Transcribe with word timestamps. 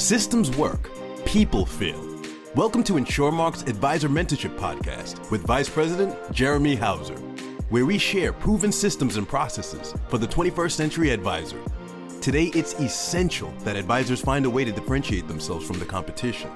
Systems 0.00 0.56
work, 0.56 0.88
people 1.26 1.66
fail. 1.66 2.02
Welcome 2.54 2.82
to 2.84 2.94
InsurMark's 2.94 3.64
Advisor 3.64 4.08
Mentorship 4.08 4.56
Podcast 4.58 5.30
with 5.30 5.42
Vice 5.42 5.68
President 5.68 6.16
Jeremy 6.32 6.74
Hauser, 6.74 7.18
where 7.68 7.84
we 7.84 7.98
share 7.98 8.32
proven 8.32 8.72
systems 8.72 9.18
and 9.18 9.28
processes 9.28 9.94
for 10.08 10.16
the 10.16 10.26
21st 10.26 10.72
century 10.72 11.10
advisor. 11.10 11.60
Today, 12.22 12.46
it's 12.54 12.72
essential 12.80 13.52
that 13.58 13.76
advisors 13.76 14.22
find 14.22 14.46
a 14.46 14.50
way 14.50 14.64
to 14.64 14.72
differentiate 14.72 15.28
themselves 15.28 15.66
from 15.66 15.78
the 15.78 15.84
competition. 15.84 16.50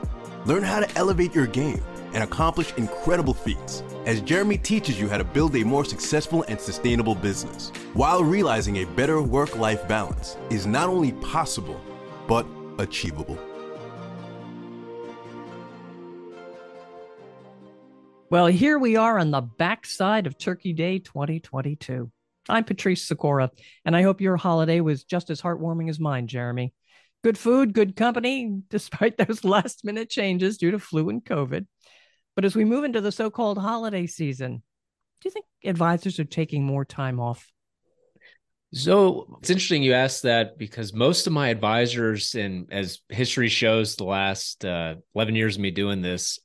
Learn 0.46 0.62
how 0.62 0.80
to 0.80 0.96
elevate 0.96 1.34
your 1.34 1.46
game 1.46 1.84
and 2.14 2.24
accomplish 2.24 2.72
incredible 2.78 3.34
feats 3.34 3.82
as 4.06 4.22
Jeremy 4.22 4.56
teaches 4.56 4.98
you 4.98 5.06
how 5.06 5.18
to 5.18 5.24
build 5.24 5.54
a 5.54 5.62
more 5.62 5.84
successful 5.84 6.46
and 6.48 6.58
sustainable 6.58 7.14
business 7.14 7.72
while 7.92 8.24
realizing 8.24 8.78
a 8.78 8.86
better 8.86 9.20
work 9.20 9.54
life 9.54 9.86
balance 9.86 10.38
is 10.48 10.66
not 10.66 10.88
only 10.88 11.12
possible, 11.12 11.78
but 12.26 12.46
achievable. 12.78 13.38
Well, 18.30 18.46
here 18.46 18.78
we 18.78 18.96
are 18.96 19.18
on 19.18 19.30
the 19.30 19.42
backside 19.42 20.26
of 20.26 20.36
Turkey 20.36 20.72
Day 20.72 20.98
2022. 20.98 22.10
I'm 22.48 22.64
Patrice 22.64 23.02
Sikora, 23.02 23.50
and 23.84 23.96
I 23.96 24.02
hope 24.02 24.20
your 24.20 24.36
holiday 24.36 24.80
was 24.80 25.04
just 25.04 25.30
as 25.30 25.40
heartwarming 25.40 25.88
as 25.88 26.00
mine, 26.00 26.26
Jeremy. 26.26 26.74
Good 27.22 27.38
food, 27.38 27.74
good 27.74 27.96
company, 27.96 28.60
despite 28.70 29.16
those 29.16 29.44
last 29.44 29.84
minute 29.84 30.10
changes 30.10 30.58
due 30.58 30.72
to 30.72 30.78
flu 30.78 31.08
and 31.10 31.24
COVID. 31.24 31.66
But 32.34 32.44
as 32.44 32.56
we 32.56 32.64
move 32.64 32.84
into 32.84 33.00
the 33.00 33.12
so 33.12 33.30
called 33.30 33.56
holiday 33.56 34.06
season, 34.06 34.62
do 35.20 35.28
you 35.28 35.30
think 35.30 35.46
advisors 35.64 36.18
are 36.18 36.24
taking 36.24 36.64
more 36.64 36.84
time 36.84 37.20
off? 37.20 37.53
So 38.74 39.38
it's 39.40 39.50
interesting 39.50 39.84
you 39.84 39.94
asked 39.94 40.24
that 40.24 40.58
because 40.58 40.92
most 40.92 41.28
of 41.28 41.32
my 41.32 41.48
advisors, 41.48 42.34
and 42.34 42.66
as 42.72 43.00
history 43.08 43.48
shows, 43.48 43.94
the 43.94 44.04
last 44.04 44.64
uh, 44.64 44.96
11 45.14 45.36
years 45.36 45.54
of 45.54 45.62
me 45.62 45.70
doing 45.70 46.02
this, 46.02 46.40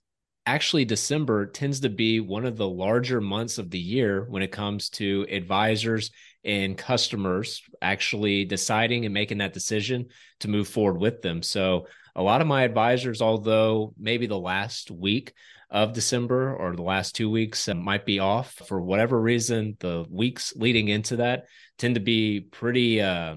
actually 0.50 0.84
December 0.84 1.46
tends 1.46 1.82
to 1.82 1.90
be 1.90 2.20
one 2.20 2.44
of 2.44 2.58
the 2.58 2.68
larger 2.68 3.22
months 3.22 3.60
of 3.60 3.70
the 3.70 3.78
year 3.78 4.26
when 4.30 4.42
it 4.42 4.52
comes 4.52 4.90
to 4.90 5.28
advisors 5.30 6.10
and 6.44 6.76
customers 6.76 7.62
actually 7.84 8.46
deciding 8.46 9.06
and 9.06 9.14
making 9.14 9.38
that 9.38 9.54
decision 9.54 10.08
to 10.40 10.48
move 10.48 10.68
forward 10.68 11.00
with 11.00 11.22
them. 11.22 11.44
So 11.44 11.86
a 12.16 12.24
lot 12.24 12.42
of 12.42 12.48
my 12.48 12.64
advisors, 12.64 13.22
although 13.22 13.94
maybe 14.00 14.26
the 14.26 14.40
last 14.40 14.90
week 14.90 15.34
of 15.70 15.94
December 15.94 16.56
or 16.56 16.76
the 16.76 16.82
last 16.82 17.16
two 17.16 17.30
weeks 17.30 17.68
might 17.68 18.04
be 18.04 18.18
off 18.18 18.52
for 18.68 18.82
whatever 18.82 19.22
reason, 19.22 19.78
the 19.80 20.04
weeks 20.10 20.52
leading 20.56 20.88
into 20.88 21.18
that 21.18 21.46
tend 21.78 21.94
to 21.94 22.02
be 22.02 22.40
pretty 22.40 23.02
uh, 23.02 23.36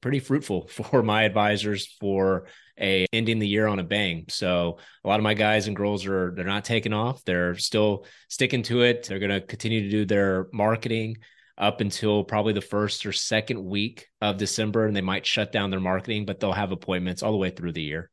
pretty 0.00 0.20
fruitful 0.20 0.68
for 0.68 1.02
my 1.02 1.24
advisors 1.24 1.96
for 2.00 2.46
a 2.80 3.06
ending 3.12 3.38
the 3.38 3.48
year 3.48 3.66
on 3.66 3.78
a 3.78 3.84
bang. 3.84 4.24
So 4.28 4.78
a 5.04 5.08
lot 5.08 5.20
of 5.20 5.24
my 5.24 5.34
guys 5.34 5.66
and 5.66 5.76
girls 5.76 6.06
are 6.06 6.32
they're 6.34 6.44
not 6.44 6.64
taking 6.64 6.92
off. 6.92 7.24
They're 7.24 7.56
still 7.56 8.06
sticking 8.28 8.62
to 8.64 8.82
it. 8.82 9.06
They're 9.06 9.18
going 9.18 9.30
to 9.30 9.40
continue 9.40 9.82
to 9.82 9.90
do 9.90 10.04
their 10.04 10.46
marketing 10.52 11.18
up 11.58 11.82
until 11.82 12.24
probably 12.24 12.54
the 12.54 12.62
first 12.62 13.04
or 13.04 13.12
second 13.12 13.62
week 13.62 14.08
of 14.22 14.38
December 14.38 14.86
and 14.86 14.96
they 14.96 15.02
might 15.02 15.26
shut 15.26 15.52
down 15.52 15.70
their 15.70 15.78
marketing, 15.78 16.24
but 16.24 16.40
they'll 16.40 16.52
have 16.52 16.72
appointments 16.72 17.22
all 17.22 17.32
the 17.32 17.38
way 17.38 17.50
through 17.50 17.72
the 17.72 17.82
year. 17.82 18.10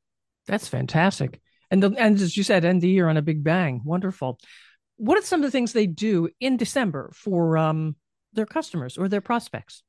That's 0.47 0.67
fantastic. 0.67 1.39
And 1.71 1.81
the, 1.81 1.91
and 1.97 2.19
as 2.19 2.35
you 2.35 2.43
said, 2.43 2.65
end 2.65 2.81
the 2.81 2.89
year 2.89 3.07
on 3.07 3.17
a 3.17 3.21
big 3.21 3.43
bang. 3.43 3.81
Wonderful. 3.85 4.39
What 4.97 5.17
are 5.17 5.21
some 5.21 5.41
of 5.41 5.47
the 5.47 5.51
things 5.51 5.73
they 5.73 5.87
do 5.87 6.29
in 6.39 6.57
December 6.57 7.11
for 7.13 7.57
um, 7.57 7.95
their 8.33 8.45
customers 8.45 8.97
or 8.97 9.07
their 9.07 9.21
prospects? 9.21 9.83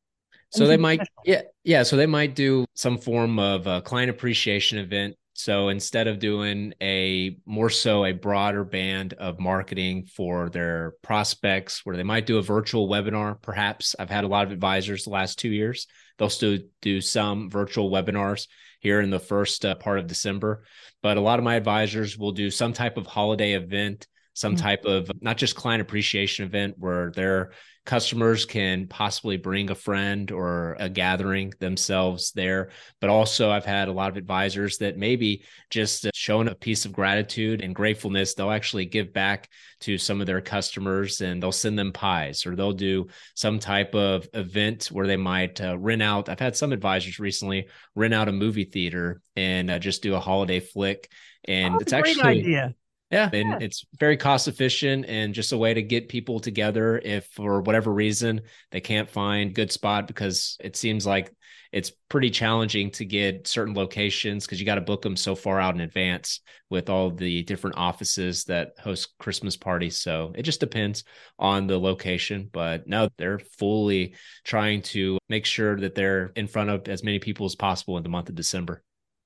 So 0.50 0.66
they 0.66 0.76
might, 0.76 1.00
yeah, 1.24 1.42
yeah. 1.64 1.82
So 1.82 1.96
they 1.96 2.06
might 2.06 2.34
do 2.34 2.64
some 2.74 2.98
form 2.98 3.38
of 3.38 3.66
a 3.66 3.82
client 3.82 4.10
appreciation 4.10 4.78
event. 4.78 5.16
So 5.34 5.68
instead 5.68 6.08
of 6.08 6.18
doing 6.18 6.74
a 6.82 7.36
more 7.46 7.70
so 7.70 8.04
a 8.04 8.12
broader 8.12 8.64
band 8.64 9.12
of 9.14 9.38
marketing 9.38 10.06
for 10.06 10.48
their 10.50 10.94
prospects, 11.02 11.84
where 11.84 11.96
they 11.96 12.02
might 12.02 12.26
do 12.26 12.38
a 12.38 12.42
virtual 12.42 12.88
webinar, 12.88 13.40
perhaps 13.40 13.94
I've 13.98 14.10
had 14.10 14.24
a 14.24 14.28
lot 14.28 14.46
of 14.46 14.52
advisors 14.52 15.04
the 15.04 15.10
last 15.10 15.38
two 15.38 15.50
years. 15.50 15.86
They'll 16.16 16.28
still 16.28 16.58
do 16.82 17.00
some 17.00 17.50
virtual 17.50 17.90
webinars 17.90 18.48
here 18.80 19.00
in 19.00 19.10
the 19.10 19.20
first 19.20 19.64
uh, 19.64 19.76
part 19.76 19.98
of 19.98 20.08
December, 20.08 20.64
but 21.02 21.16
a 21.16 21.20
lot 21.20 21.38
of 21.38 21.44
my 21.44 21.54
advisors 21.54 22.18
will 22.18 22.32
do 22.32 22.50
some 22.50 22.72
type 22.72 22.96
of 22.96 23.06
holiday 23.06 23.52
event 23.52 24.08
some 24.38 24.54
mm-hmm. 24.54 24.62
type 24.62 24.84
of 24.84 25.10
not 25.20 25.36
just 25.36 25.56
client 25.56 25.82
appreciation 25.82 26.44
event 26.44 26.76
where 26.78 27.10
their 27.10 27.50
customers 27.88 28.44
can 28.44 28.86
possibly 28.86 29.38
bring 29.38 29.70
a 29.70 29.74
friend 29.74 30.30
or 30.30 30.76
a 30.78 30.90
gathering 30.90 31.54
themselves 31.58 32.32
there. 32.32 32.68
But 33.00 33.08
also, 33.08 33.50
I've 33.50 33.64
had 33.64 33.88
a 33.88 33.92
lot 33.92 34.10
of 34.10 34.18
advisors 34.18 34.76
that 34.78 34.98
maybe 34.98 35.42
just 35.70 36.04
uh, 36.04 36.10
showing 36.12 36.48
a 36.48 36.54
piece 36.54 36.84
of 36.84 36.92
gratitude 36.92 37.62
and 37.62 37.74
gratefulness, 37.74 38.34
they'll 38.34 38.50
actually 38.50 38.84
give 38.84 39.14
back 39.14 39.48
to 39.80 39.96
some 39.96 40.20
of 40.20 40.26
their 40.26 40.42
customers 40.42 41.22
and 41.22 41.42
they'll 41.42 41.50
send 41.50 41.78
them 41.78 41.90
pies 41.90 42.44
or 42.44 42.54
they'll 42.54 42.72
do 42.72 43.06
some 43.34 43.58
type 43.58 43.94
of 43.94 44.28
event 44.34 44.88
where 44.92 45.06
they 45.06 45.16
might 45.16 45.58
uh, 45.62 45.78
rent 45.78 46.02
out. 46.02 46.28
I've 46.28 46.38
had 46.38 46.56
some 46.56 46.72
advisors 46.72 47.18
recently 47.18 47.68
rent 47.94 48.12
out 48.12 48.28
a 48.28 48.32
movie 48.32 48.64
theater 48.64 49.22
and 49.34 49.70
uh, 49.70 49.78
just 49.78 50.02
do 50.02 50.14
a 50.14 50.20
holiday 50.20 50.60
flick. 50.60 51.10
And 51.44 51.76
oh, 51.76 51.78
it's 51.78 51.94
actually 51.94 52.40
idea. 52.40 52.74
Yeah, 53.10 53.30
and 53.32 53.50
yeah. 53.50 53.58
it's 53.60 53.86
very 53.98 54.18
cost 54.18 54.48
efficient 54.48 55.06
and 55.06 55.32
just 55.32 55.52
a 55.52 55.56
way 55.58 55.72
to 55.72 55.82
get 55.82 56.10
people 56.10 56.40
together 56.40 56.98
if 57.02 57.26
for 57.28 57.62
whatever 57.62 57.92
reason 57.92 58.42
they 58.70 58.80
can't 58.80 59.08
find 59.08 59.54
good 59.54 59.72
spot 59.72 60.06
because 60.06 60.58
it 60.60 60.76
seems 60.76 61.06
like 61.06 61.32
it's 61.72 61.92
pretty 62.08 62.30
challenging 62.30 62.90
to 62.90 63.04
get 63.04 63.46
certain 63.46 63.74
locations 63.74 64.46
because 64.46 64.58
you 64.58 64.66
got 64.66 64.76
to 64.76 64.80
book 64.80 65.02
them 65.02 65.16
so 65.16 65.34
far 65.34 65.60
out 65.60 65.74
in 65.74 65.80
advance 65.80 66.40
with 66.70 66.88
all 66.88 67.10
the 67.10 67.42
different 67.42 67.76
offices 67.76 68.44
that 68.44 68.72
host 68.78 69.14
Christmas 69.18 69.56
parties. 69.56 69.98
So 69.98 70.32
it 70.34 70.42
just 70.42 70.60
depends 70.60 71.04
on 71.38 71.66
the 71.66 71.78
location, 71.78 72.48
but 72.52 72.86
no, 72.86 73.08
they're 73.18 73.40
fully 73.58 74.14
trying 74.44 74.82
to 74.82 75.18
make 75.28 75.44
sure 75.44 75.78
that 75.80 75.94
they're 75.94 76.32
in 76.36 76.46
front 76.46 76.70
of 76.70 76.88
as 76.88 77.04
many 77.04 77.18
people 77.18 77.44
as 77.46 77.54
possible 77.54 77.96
in 77.96 78.02
the 78.02 78.08
month 78.08 78.28
of 78.30 78.34
December. 78.34 78.82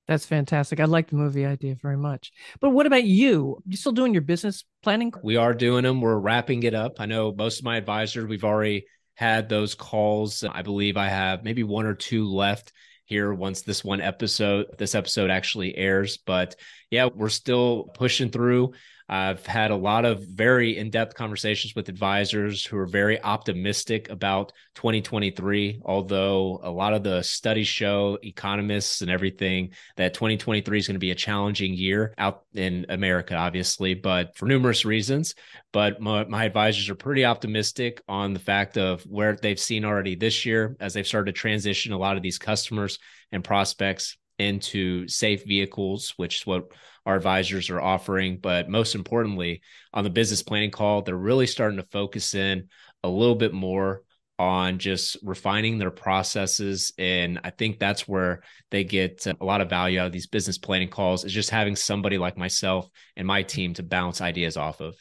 That's 0.08 0.26
fantastic. 0.26 0.80
I 0.80 0.84
like 0.84 1.08
the 1.08 1.16
movie 1.16 1.46
idea 1.46 1.76
very 1.80 1.96
much. 1.96 2.32
But 2.60 2.70
what 2.70 2.86
about 2.86 3.04
you? 3.04 3.62
You 3.66 3.76
still 3.76 3.92
doing 3.92 4.12
your 4.12 4.22
business 4.22 4.64
planning? 4.82 5.12
We 5.22 5.36
are 5.36 5.54
doing 5.54 5.84
them. 5.84 6.00
We're 6.00 6.18
wrapping 6.18 6.64
it 6.64 6.74
up. 6.74 6.94
I 6.98 7.06
know 7.06 7.32
most 7.32 7.60
of 7.60 7.64
my 7.64 7.76
advisors, 7.76 8.26
we've 8.26 8.44
already 8.44 8.86
had 9.14 9.48
those 9.48 9.74
calls. 9.74 10.42
I 10.42 10.62
believe 10.62 10.96
I 10.96 11.08
have 11.08 11.44
maybe 11.44 11.62
one 11.62 11.86
or 11.86 11.94
two 11.94 12.28
left 12.28 12.72
here 13.04 13.32
once 13.32 13.62
this 13.62 13.84
one 13.84 14.00
episode, 14.00 14.66
this 14.78 14.94
episode 14.94 15.30
actually 15.30 15.76
airs. 15.76 16.18
But 16.18 16.56
yeah, 16.90 17.08
we're 17.14 17.28
still 17.28 17.84
pushing 17.94 18.30
through. 18.30 18.72
I've 19.12 19.44
had 19.44 19.70
a 19.70 19.76
lot 19.76 20.06
of 20.06 20.24
very 20.24 20.78
in 20.78 20.88
depth 20.88 21.14
conversations 21.14 21.74
with 21.74 21.90
advisors 21.90 22.64
who 22.64 22.78
are 22.78 22.86
very 22.86 23.22
optimistic 23.22 24.08
about 24.08 24.54
2023. 24.74 25.82
Although 25.84 26.60
a 26.62 26.70
lot 26.70 26.94
of 26.94 27.02
the 27.02 27.20
studies 27.20 27.68
show, 27.68 28.16
economists 28.22 29.02
and 29.02 29.10
everything, 29.10 29.72
that 29.98 30.14
2023 30.14 30.78
is 30.78 30.86
going 30.86 30.94
to 30.94 30.98
be 30.98 31.10
a 31.10 31.14
challenging 31.14 31.74
year 31.74 32.14
out 32.16 32.44
in 32.54 32.86
America, 32.88 33.34
obviously, 33.34 33.92
but 33.92 34.34
for 34.34 34.46
numerous 34.46 34.86
reasons. 34.86 35.34
But 35.72 36.00
my, 36.00 36.24
my 36.24 36.46
advisors 36.46 36.88
are 36.88 36.94
pretty 36.94 37.26
optimistic 37.26 38.00
on 38.08 38.32
the 38.32 38.40
fact 38.40 38.78
of 38.78 39.02
where 39.02 39.36
they've 39.36 39.60
seen 39.60 39.84
already 39.84 40.14
this 40.14 40.46
year 40.46 40.74
as 40.80 40.94
they've 40.94 41.06
started 41.06 41.34
to 41.34 41.38
transition 41.38 41.92
a 41.92 41.98
lot 41.98 42.16
of 42.16 42.22
these 42.22 42.38
customers 42.38 42.98
and 43.30 43.44
prospects 43.44 44.16
into 44.38 45.06
safe 45.08 45.44
vehicles, 45.44 46.14
which 46.16 46.40
is 46.40 46.46
what 46.46 46.72
our 47.06 47.16
advisors 47.16 47.70
are 47.70 47.80
offering. 47.80 48.38
But 48.38 48.68
most 48.68 48.94
importantly, 48.94 49.62
on 49.92 50.04
the 50.04 50.10
business 50.10 50.42
planning 50.42 50.70
call, 50.70 51.02
they're 51.02 51.16
really 51.16 51.46
starting 51.46 51.78
to 51.78 51.86
focus 51.90 52.34
in 52.34 52.68
a 53.02 53.08
little 53.08 53.34
bit 53.34 53.52
more 53.52 54.02
on 54.38 54.78
just 54.78 55.16
refining 55.22 55.78
their 55.78 55.90
processes. 55.90 56.92
And 56.98 57.40
I 57.44 57.50
think 57.50 57.78
that's 57.78 58.08
where 58.08 58.42
they 58.70 58.82
get 58.82 59.26
uh, 59.26 59.34
a 59.40 59.44
lot 59.44 59.60
of 59.60 59.70
value 59.70 60.00
out 60.00 60.06
of 60.06 60.12
these 60.12 60.26
business 60.26 60.58
planning 60.58 60.88
calls 60.88 61.24
is 61.24 61.32
just 61.32 61.50
having 61.50 61.76
somebody 61.76 62.18
like 62.18 62.36
myself 62.36 62.88
and 63.16 63.26
my 63.26 63.42
team 63.42 63.74
to 63.74 63.82
bounce 63.82 64.20
ideas 64.20 64.56
off 64.56 64.80
of. 64.80 64.96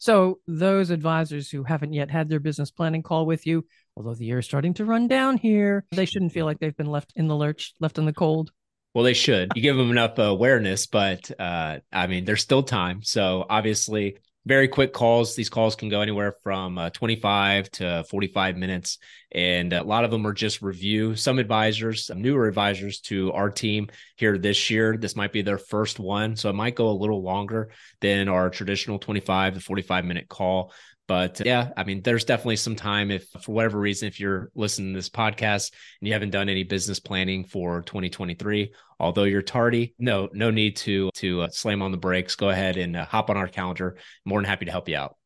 So, 0.00 0.38
those 0.46 0.90
advisors 0.90 1.50
who 1.50 1.64
haven't 1.64 1.92
yet 1.92 2.10
had 2.10 2.28
their 2.28 2.38
business 2.38 2.70
planning 2.70 3.02
call 3.02 3.26
with 3.26 3.46
you, 3.46 3.66
although 3.96 4.14
the 4.14 4.26
year 4.26 4.38
is 4.38 4.44
starting 4.44 4.74
to 4.74 4.84
run 4.84 5.08
down 5.08 5.38
here, 5.38 5.84
they 5.90 6.04
shouldn't 6.04 6.32
feel 6.32 6.46
like 6.46 6.60
they've 6.60 6.76
been 6.76 6.86
left 6.90 7.12
in 7.16 7.26
the 7.26 7.34
lurch, 7.34 7.72
left 7.80 7.98
in 7.98 8.04
the 8.04 8.12
cold. 8.12 8.52
Well, 8.94 9.04
they 9.04 9.14
should. 9.14 9.52
You 9.54 9.62
give 9.62 9.76
them 9.76 9.90
enough 9.90 10.18
awareness, 10.18 10.86
but 10.86 11.30
uh, 11.38 11.78
I 11.92 12.06
mean, 12.06 12.24
there's 12.24 12.42
still 12.42 12.62
time. 12.62 13.02
So 13.02 13.44
obviously, 13.48 14.16
very 14.48 14.66
quick 14.66 14.94
calls. 14.94 15.36
These 15.36 15.50
calls 15.50 15.76
can 15.76 15.90
go 15.90 16.00
anywhere 16.00 16.34
from 16.42 16.78
uh, 16.78 16.90
25 16.90 17.70
to 17.72 18.04
45 18.08 18.56
minutes. 18.56 18.98
And 19.30 19.74
a 19.74 19.84
lot 19.84 20.04
of 20.04 20.10
them 20.10 20.26
are 20.26 20.32
just 20.32 20.62
review. 20.62 21.14
Some 21.14 21.38
advisors, 21.38 22.06
some 22.06 22.22
newer 22.22 22.48
advisors 22.48 23.00
to 23.02 23.30
our 23.32 23.50
team 23.50 23.88
here 24.16 24.38
this 24.38 24.70
year, 24.70 24.96
this 24.96 25.14
might 25.14 25.32
be 25.32 25.42
their 25.42 25.58
first 25.58 26.00
one. 26.00 26.34
So 26.34 26.48
it 26.48 26.54
might 26.54 26.76
go 26.76 26.88
a 26.88 26.92
little 26.92 27.22
longer 27.22 27.70
than 28.00 28.28
our 28.28 28.48
traditional 28.48 28.98
25 28.98 29.54
to 29.54 29.60
45 29.60 30.06
minute 30.06 30.28
call 30.28 30.72
But 31.08 31.40
yeah, 31.44 31.70
I 31.74 31.84
mean, 31.84 32.02
there's 32.02 32.26
definitely 32.26 32.56
some 32.56 32.76
time 32.76 33.10
if 33.10 33.26
for 33.40 33.52
whatever 33.52 33.80
reason, 33.80 34.08
if 34.08 34.20
you're 34.20 34.50
listening 34.54 34.92
to 34.92 34.98
this 34.98 35.08
podcast 35.08 35.72
and 36.00 36.06
you 36.06 36.12
haven't 36.12 36.30
done 36.30 36.50
any 36.50 36.64
business 36.64 37.00
planning 37.00 37.44
for 37.44 37.80
2023, 37.80 38.72
although 39.00 39.24
you're 39.24 39.40
tardy, 39.40 39.94
no, 39.98 40.28
no 40.34 40.50
need 40.50 40.76
to 40.76 41.10
to 41.14 41.42
uh, 41.42 41.48
slam 41.48 41.80
on 41.80 41.92
the 41.92 41.96
brakes. 41.96 42.36
Go 42.36 42.50
ahead 42.50 42.76
and 42.76 42.94
uh, 42.94 43.06
hop 43.06 43.30
on 43.30 43.38
our 43.38 43.48
calendar. 43.48 43.96
More 44.26 44.38
than 44.38 44.48
happy 44.48 44.66
to 44.66 44.70
help 44.70 44.86
you 44.86 44.96
out. 44.96 45.16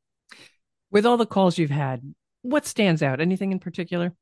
With 0.93 1.05
all 1.05 1.17
the 1.17 1.27
calls 1.27 1.59
you've 1.59 1.71
had, 1.71 2.15
what 2.43 2.65
stands 2.65 3.03
out? 3.03 3.21
Anything 3.21 3.51
in 3.51 3.59
particular? 3.59 4.15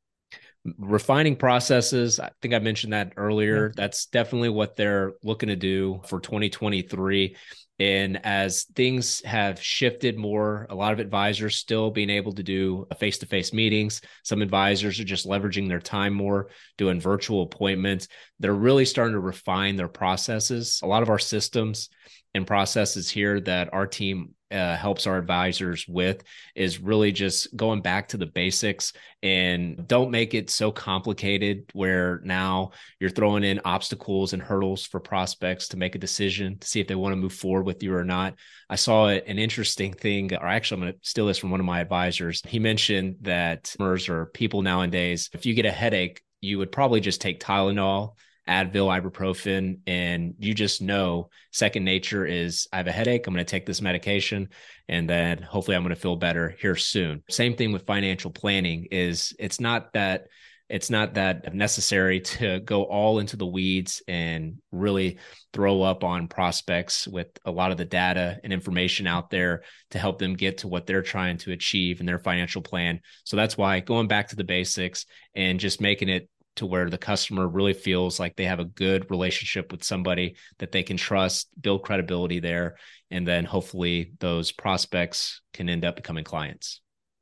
Refining 0.78 1.36
processes 1.36 2.20
i 2.20 2.30
think 2.42 2.52
i 2.52 2.58
mentioned 2.58 2.92
that 2.92 3.12
earlier 3.16 3.66
yeah. 3.66 3.72
that's 3.76 4.06
definitely 4.06 4.50
what 4.50 4.76
they're 4.76 5.12
looking 5.22 5.48
to 5.48 5.56
do 5.56 6.00
for 6.06 6.20
2023 6.20 7.34
and 7.80 8.20
as 8.26 8.64
things 8.64 9.22
have 9.24 9.58
shifted 9.58 10.18
more, 10.18 10.66
a 10.68 10.74
lot 10.74 10.92
of 10.92 10.98
advisors 10.98 11.56
still 11.56 11.90
being 11.90 12.10
able 12.10 12.32
to 12.34 12.42
do 12.42 12.86
face 12.98 13.16
to 13.18 13.26
face 13.26 13.54
meetings. 13.54 14.02
Some 14.22 14.42
advisors 14.42 15.00
are 15.00 15.04
just 15.04 15.26
leveraging 15.26 15.66
their 15.66 15.80
time 15.80 16.12
more, 16.12 16.50
doing 16.76 17.00
virtual 17.00 17.42
appointments. 17.42 18.06
They're 18.38 18.52
really 18.52 18.84
starting 18.84 19.14
to 19.14 19.20
refine 19.20 19.76
their 19.76 19.88
processes. 19.88 20.80
A 20.82 20.86
lot 20.86 21.02
of 21.02 21.08
our 21.08 21.18
systems 21.18 21.88
and 22.34 22.46
processes 22.46 23.08
here 23.08 23.40
that 23.40 23.72
our 23.72 23.86
team 23.86 24.34
uh, 24.50 24.76
helps 24.76 25.06
our 25.06 25.16
advisors 25.18 25.86
with 25.88 26.22
is 26.54 26.80
really 26.80 27.12
just 27.12 27.54
going 27.56 27.80
back 27.80 28.08
to 28.08 28.16
the 28.16 28.26
basics 28.26 28.92
and 29.22 29.86
don't 29.86 30.10
make 30.10 30.34
it 30.34 30.50
so 30.50 30.72
complicated 30.72 31.64
where 31.72 32.20
now 32.24 32.70
you're 32.98 33.10
throwing 33.10 33.44
in 33.44 33.60
obstacles 33.64 34.32
and 34.32 34.42
hurdles 34.42 34.84
for 34.84 34.98
prospects 34.98 35.68
to 35.68 35.76
make 35.76 35.94
a 35.94 35.98
decision 35.98 36.58
to 36.58 36.66
see 36.66 36.80
if 36.80 36.88
they 36.88 36.94
want 36.94 37.12
to 37.12 37.16
move 37.16 37.32
forward 37.32 37.64
with 37.64 37.82
you 37.82 37.94
or 37.94 38.04
not. 38.04 38.34
I 38.68 38.76
saw 38.76 39.08
an 39.08 39.38
interesting 39.38 39.92
thing, 39.92 40.34
or 40.34 40.46
actually, 40.46 40.76
I'm 40.76 40.88
going 40.88 40.92
to 40.94 41.08
steal 41.08 41.26
this 41.26 41.38
from 41.38 41.50
one 41.50 41.60
of 41.60 41.66
my 41.66 41.80
advisors. 41.80 42.42
He 42.46 42.58
mentioned 42.58 43.16
that 43.22 43.74
or 43.80 44.26
people 44.26 44.62
nowadays, 44.62 45.30
if 45.32 45.46
you 45.46 45.54
get 45.54 45.66
a 45.66 45.70
headache, 45.72 46.22
you 46.40 46.58
would 46.58 46.72
probably 46.72 47.00
just 47.00 47.20
take 47.20 47.40
Tylenol 47.40 48.14
Advil, 48.48 49.00
ibuprofen, 49.00 49.80
and 49.86 50.34
you 50.38 50.54
just 50.54 50.82
know 50.82 51.30
second 51.52 51.84
nature 51.84 52.26
is 52.26 52.66
I 52.72 52.78
have 52.78 52.86
a 52.86 52.92
headache. 52.92 53.26
I'm 53.26 53.34
going 53.34 53.44
to 53.44 53.50
take 53.50 53.66
this 53.66 53.80
medication 53.80 54.48
and 54.88 55.08
then 55.08 55.40
hopefully 55.40 55.76
I'm 55.76 55.82
going 55.82 55.94
to 55.94 56.00
feel 56.00 56.16
better 56.16 56.56
here 56.60 56.76
soon. 56.76 57.22
Same 57.30 57.54
thing 57.54 57.72
with 57.72 57.86
financial 57.86 58.30
planning 58.30 58.88
is 58.90 59.34
it's 59.38 59.60
not 59.60 59.92
that 59.92 60.26
it's 60.70 60.88
not 60.88 61.14
that 61.14 61.52
necessary 61.52 62.20
to 62.38 62.60
go 62.60 62.84
all 62.84 63.18
into 63.18 63.36
the 63.36 63.46
weeds 63.46 64.02
and 64.08 64.58
really 64.70 65.18
throw 65.52 65.82
up 65.82 66.04
on 66.04 66.28
prospects 66.28 67.06
with 67.06 67.26
a 67.44 67.50
lot 67.50 67.72
of 67.72 67.76
the 67.76 67.84
data 67.84 68.38
and 68.42 68.52
information 68.52 69.06
out 69.06 69.30
there 69.30 69.62
to 69.90 69.98
help 69.98 70.18
them 70.18 70.34
get 70.34 70.58
to 70.58 70.68
what 70.68 70.86
they're 70.86 71.02
trying 71.02 71.36
to 71.38 71.52
achieve 71.52 72.00
in 72.00 72.06
their 72.06 72.20
financial 72.20 72.62
plan. 72.62 73.00
So 73.24 73.36
that's 73.36 73.58
why 73.58 73.80
going 73.80 74.06
back 74.06 74.28
to 74.28 74.36
the 74.36 74.44
basics 74.44 75.06
and 75.34 75.60
just 75.60 75.80
making 75.80 76.08
it 76.08 76.28
to 76.56 76.66
where 76.66 76.90
the 76.90 76.98
customer 76.98 77.46
really 77.46 77.72
feels 77.72 78.20
like 78.20 78.36
they 78.36 78.44
have 78.44 78.60
a 78.60 78.64
good 78.64 79.10
relationship 79.10 79.72
with 79.72 79.84
somebody 79.84 80.36
that 80.58 80.72
they 80.72 80.82
can 80.82 80.96
trust, 80.96 81.48
build 81.60 81.82
credibility 81.82 82.40
there, 82.40 82.76
and 83.10 83.26
then 83.26 83.44
hopefully 83.44 84.12
those 84.20 84.52
prospects 84.52 85.40
can 85.52 85.68
end 85.68 85.84
up 85.84 85.96
becoming 85.96 86.24
clients. 86.24 86.80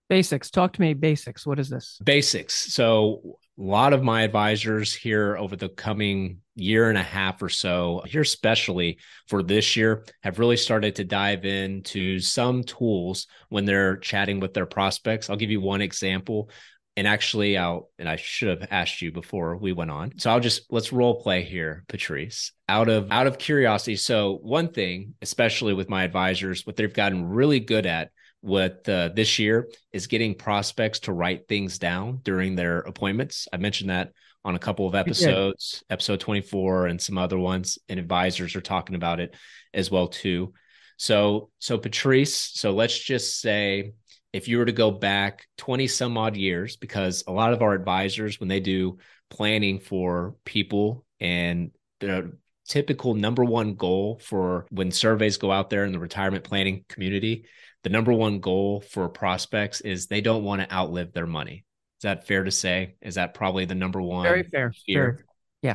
Basics. 0.09 0.51
Talk 0.51 0.73
to 0.73 0.81
me 0.81 0.95
basics. 0.95 1.47
What 1.47 1.59
is 1.59 1.69
this? 1.69 1.99
Basics. 2.03 2.55
So 2.73 3.39
a 3.59 3.63
lot 3.63 3.93
of 3.93 4.03
my 4.03 4.23
advisors 4.23 4.95
here 4.95 5.37
over 5.37 5.55
the 5.55 5.69
coming 5.69 6.39
year 6.55 6.89
and 6.89 6.97
a 6.97 7.03
half 7.03 7.43
or 7.43 7.51
so, 7.51 8.03
here 8.07 8.23
especially 8.23 8.99
for 9.27 9.43
this 9.43 9.77
year, 9.77 10.07
have 10.23 10.39
really 10.39 10.57
started 10.57 10.97
to 10.97 11.05
dive 11.05 11.45
into 11.45 12.21
some 12.21 12.65
tools 12.65 13.27
when 13.51 13.67
they're 13.67 13.99
chatting 13.99 14.41
with 14.41 14.55
their 14.55 14.65
prospects. 14.65 15.29
I'll 15.29 15.37
give 15.37 15.51
you 15.51 15.61
one 15.61 15.83
example 15.83 16.51
and 16.99 17.07
actually 17.07 17.57
I'll 17.57 17.91
and 17.97 18.09
I 18.09 18.17
should 18.17 18.49
have 18.49 18.69
asked 18.73 19.01
you 19.01 19.13
before 19.13 19.57
we 19.57 19.73
went 19.73 19.93
on. 19.93 20.19
So 20.19 20.31
I'll 20.31 20.41
just 20.41 20.63
let's 20.69 20.93
role 20.93 21.23
play 21.23 21.43
here, 21.43 21.85
Patrice. 21.87 22.51
Out 22.69 22.89
of 22.89 23.13
out 23.13 23.29
of 23.29 23.39
curiosity. 23.39 23.95
So 23.95 24.41
one 24.43 24.73
thing, 24.73 25.15
especially 25.23 25.75
with 25.75 25.89
my 25.89 26.03
advisors, 26.03 26.67
what 26.67 26.75
they've 26.75 26.93
gotten 26.93 27.29
really 27.29 27.61
good 27.61 27.87
at 27.87 28.11
with 28.43 28.89
uh, 28.89 29.11
this 29.15 29.39
year 29.39 29.71
is 29.93 30.09
getting 30.09 30.35
prospects 30.35 30.99
to 31.01 31.13
write 31.13 31.47
things 31.47 31.79
down 31.79 32.19
during 32.25 32.57
their 32.57 32.81
appointments. 32.81 33.47
I 33.53 33.59
mentioned 33.59 33.91
that 33.91 34.11
on 34.45 34.57
a 34.57 34.61
couple 34.61 34.89
of 34.89 34.97
episodes, 34.97 35.85
episode 35.89 36.19
24 36.19 36.89
and 36.89 37.01
some 37.01 37.17
other 37.17 37.39
ones, 37.39 37.79
and 37.89 38.01
advisors 38.01 38.57
are 38.57 38.61
talking 38.61 38.97
about 38.97 39.21
it 39.21 39.37
as 39.73 39.89
well 39.89 40.09
too. 40.09 40.53
So 40.97 41.51
so 41.61 41.79
Patrice, 41.79 42.37
so 42.37 42.73
let's 42.73 42.99
just 42.99 43.41
say 43.41 43.93
if 44.33 44.49
you 44.49 44.59
were 44.59 44.65
to 44.65 44.73
go 44.73 44.91
back 44.91 45.47
20 45.59 45.87
some 45.87 46.17
odd 46.19 46.37
years, 46.37 46.77
because 46.77 47.25
a 47.27 47.33
lot 47.33 47.53
of 47.53 47.63
our 47.63 47.75
advisors, 47.75 48.41
when 48.41 48.49
they 48.49 48.61
do 48.61 48.99
planning 49.31 49.79
for 49.81 50.35
people 50.45 51.05
and 51.21 51.71
the 52.01 52.33
typical 52.67 53.15
number 53.15 53.45
one 53.45 53.75
goal 53.75 54.21
for 54.23 54.67
when 54.71 54.91
surveys 54.93 55.39
go 55.39 55.51
out 55.51 55.71
there 55.71 55.85
in 55.85 55.93
the 55.93 55.99
retirement 55.99 56.45
planning 56.45 56.85
community, 56.89 57.45
the 57.85 57.91
number 57.91 58.13
one 58.13 58.41
goal 58.41 58.81
for 58.81 59.09
prospects 59.09 59.81
is 59.81 60.07
they 60.07 60.21
don't 60.21 60.45
want 60.45 60.61
to 60.61 60.73
outlive 60.73 61.13
their 61.13 61.27
money. 61.27 61.65
Is 61.99 62.03
that 62.03 62.27
fair 62.27 62.45
to 62.45 62.51
say? 62.51 62.97
Is 63.01 63.17
that 63.17 63.35
probably 63.35 63.65
the 63.65 63.75
number 63.75 64.01
one? 64.01 64.25
Very 64.25 64.45
fair. 64.45 64.73
Sure. 64.89 65.25
Yeah. 65.63 65.75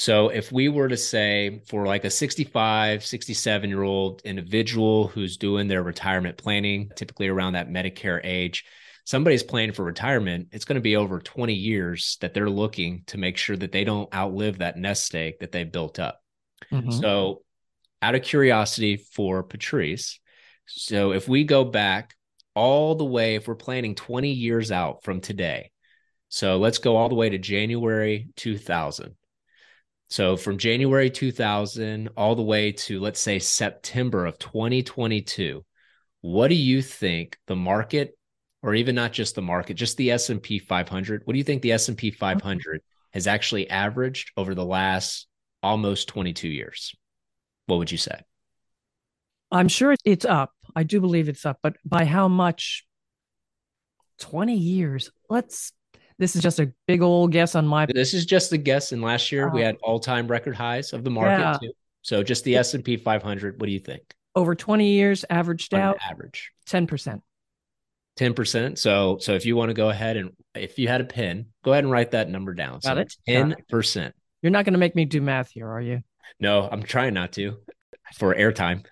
So 0.00 0.30
if 0.30 0.50
we 0.50 0.70
were 0.70 0.88
to 0.88 0.96
say 0.96 1.60
for 1.66 1.84
like 1.84 2.06
a 2.06 2.10
65, 2.10 3.04
67 3.04 3.68
year 3.68 3.82
old 3.82 4.22
individual 4.24 5.08
who's 5.08 5.36
doing 5.36 5.68
their 5.68 5.82
retirement 5.82 6.38
planning, 6.38 6.90
typically 6.96 7.28
around 7.28 7.52
that 7.52 7.68
Medicare 7.68 8.18
age, 8.24 8.64
somebody's 9.04 9.42
planning 9.42 9.74
for 9.74 9.84
retirement, 9.84 10.48
it's 10.52 10.64
going 10.64 10.76
to 10.76 10.80
be 10.80 10.96
over 10.96 11.20
20 11.20 11.52
years 11.52 12.16
that 12.22 12.32
they're 12.32 12.48
looking 12.48 13.02
to 13.08 13.18
make 13.18 13.36
sure 13.36 13.58
that 13.58 13.72
they 13.72 13.84
don't 13.84 14.12
outlive 14.14 14.60
that 14.60 14.78
nest 14.78 15.14
egg 15.14 15.34
that 15.40 15.52
they 15.52 15.64
built 15.64 15.98
up. 15.98 16.22
Mm-hmm. 16.72 16.92
So 16.92 17.42
out 18.00 18.14
of 18.14 18.22
curiosity 18.22 18.96
for 18.96 19.42
Patrice, 19.42 20.18
so 20.64 21.12
if 21.12 21.28
we 21.28 21.44
go 21.44 21.62
back 21.62 22.14
all 22.54 22.94
the 22.94 23.04
way, 23.04 23.34
if 23.34 23.46
we're 23.46 23.54
planning 23.54 23.94
20 23.94 24.30
years 24.30 24.72
out 24.72 25.04
from 25.04 25.20
today, 25.20 25.72
so 26.30 26.56
let's 26.56 26.78
go 26.78 26.96
all 26.96 27.10
the 27.10 27.14
way 27.14 27.28
to 27.28 27.36
January 27.36 28.30
2000. 28.36 29.14
So 30.10 30.36
from 30.36 30.58
January 30.58 31.08
2000 31.08 32.08
all 32.16 32.34
the 32.34 32.42
way 32.42 32.72
to 32.72 32.98
let's 32.98 33.20
say 33.20 33.38
September 33.38 34.26
of 34.26 34.38
2022, 34.38 35.64
what 36.20 36.48
do 36.48 36.56
you 36.56 36.82
think 36.82 37.38
the 37.46 37.56
market 37.56 38.18
or 38.62 38.74
even 38.74 38.94
not 38.94 39.12
just 39.12 39.34
the 39.34 39.42
market, 39.42 39.74
just 39.74 39.96
the 39.96 40.10
S&P 40.10 40.58
500, 40.58 41.22
what 41.24 41.32
do 41.32 41.38
you 41.38 41.44
think 41.44 41.62
the 41.62 41.72
S&P 41.72 42.10
500 42.10 42.82
has 43.12 43.26
actually 43.26 43.70
averaged 43.70 44.32
over 44.36 44.54
the 44.54 44.64
last 44.64 45.28
almost 45.62 46.08
22 46.08 46.48
years? 46.48 46.94
What 47.66 47.78
would 47.78 47.90
you 47.90 47.96
say? 47.96 48.20
I'm 49.50 49.68
sure 49.68 49.94
it's 50.04 50.24
up. 50.24 50.52
I 50.76 50.82
do 50.82 51.00
believe 51.00 51.28
it's 51.28 51.46
up, 51.46 51.58
but 51.62 51.76
by 51.84 52.04
how 52.04 52.28
much? 52.28 52.84
20 54.18 54.54
years. 54.54 55.10
Let's 55.30 55.72
this 56.20 56.36
is 56.36 56.42
just 56.42 56.60
a 56.60 56.70
big 56.86 57.00
old 57.00 57.32
guess 57.32 57.54
on 57.54 57.66
my. 57.66 57.86
This 57.86 58.12
is 58.14 58.26
just 58.26 58.52
a 58.52 58.58
guess. 58.58 58.92
And 58.92 59.02
last 59.02 59.32
year 59.32 59.48
we 59.48 59.62
had 59.62 59.76
all 59.82 59.98
time 59.98 60.28
record 60.28 60.54
highs 60.54 60.92
of 60.92 61.02
the 61.02 61.10
market 61.10 61.40
yeah. 61.40 61.58
too. 61.60 61.72
So 62.02 62.22
just 62.22 62.44
the 62.44 62.56
S 62.56 62.74
and 62.74 62.84
P 62.84 62.96
500. 62.96 63.60
What 63.60 63.66
do 63.66 63.72
you 63.72 63.80
think? 63.80 64.02
Over 64.36 64.54
20 64.54 64.86
years, 64.86 65.24
averaged 65.28 65.74
on 65.74 65.80
out 65.80 65.98
average 66.08 66.52
10 66.66 66.86
percent. 66.86 67.22
10 68.16 68.34
percent. 68.34 68.78
So 68.78 69.16
so 69.18 69.32
if 69.32 69.46
you 69.46 69.56
want 69.56 69.70
to 69.70 69.74
go 69.74 69.88
ahead 69.88 70.16
and 70.16 70.32
if 70.54 70.78
you 70.78 70.88
had 70.88 71.00
a 71.00 71.04
pen, 71.04 71.46
go 71.64 71.72
ahead 71.72 71.84
and 71.84 71.90
write 71.90 72.10
that 72.12 72.28
number 72.28 72.54
down. 72.54 72.80
Got 72.80 73.10
so 73.10 73.18
10 73.26 73.56
percent. 73.68 74.14
You're 74.42 74.52
not 74.52 74.66
going 74.66 74.74
to 74.74 74.78
make 74.78 74.94
me 74.94 75.06
do 75.06 75.20
math 75.20 75.50
here, 75.50 75.68
are 75.68 75.80
you? 75.80 76.02
No, 76.38 76.68
I'm 76.70 76.82
trying 76.82 77.14
not 77.14 77.32
to 77.32 77.56
for 78.14 78.34
airtime. 78.34 78.84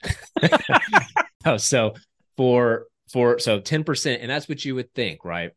oh, 1.45 1.59
so 1.59 1.95
for 2.37 2.87
for 3.11 3.39
so 3.39 3.61
10%, 3.61 4.19
and 4.21 4.31
that's 4.31 4.49
what 4.49 4.65
you 4.65 4.75
would 4.75 4.93
think, 4.95 5.25
right? 5.25 5.53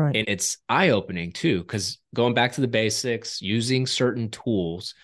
Right. 0.00 0.16
And 0.16 0.28
it's 0.30 0.56
eye 0.66 0.90
opening 0.90 1.32
too, 1.32 1.58
because 1.58 1.98
going 2.14 2.32
back 2.32 2.52
to 2.52 2.62
the 2.62 2.68
basics, 2.68 3.42
using 3.42 3.86
certain 3.86 4.30
tools. 4.30 4.94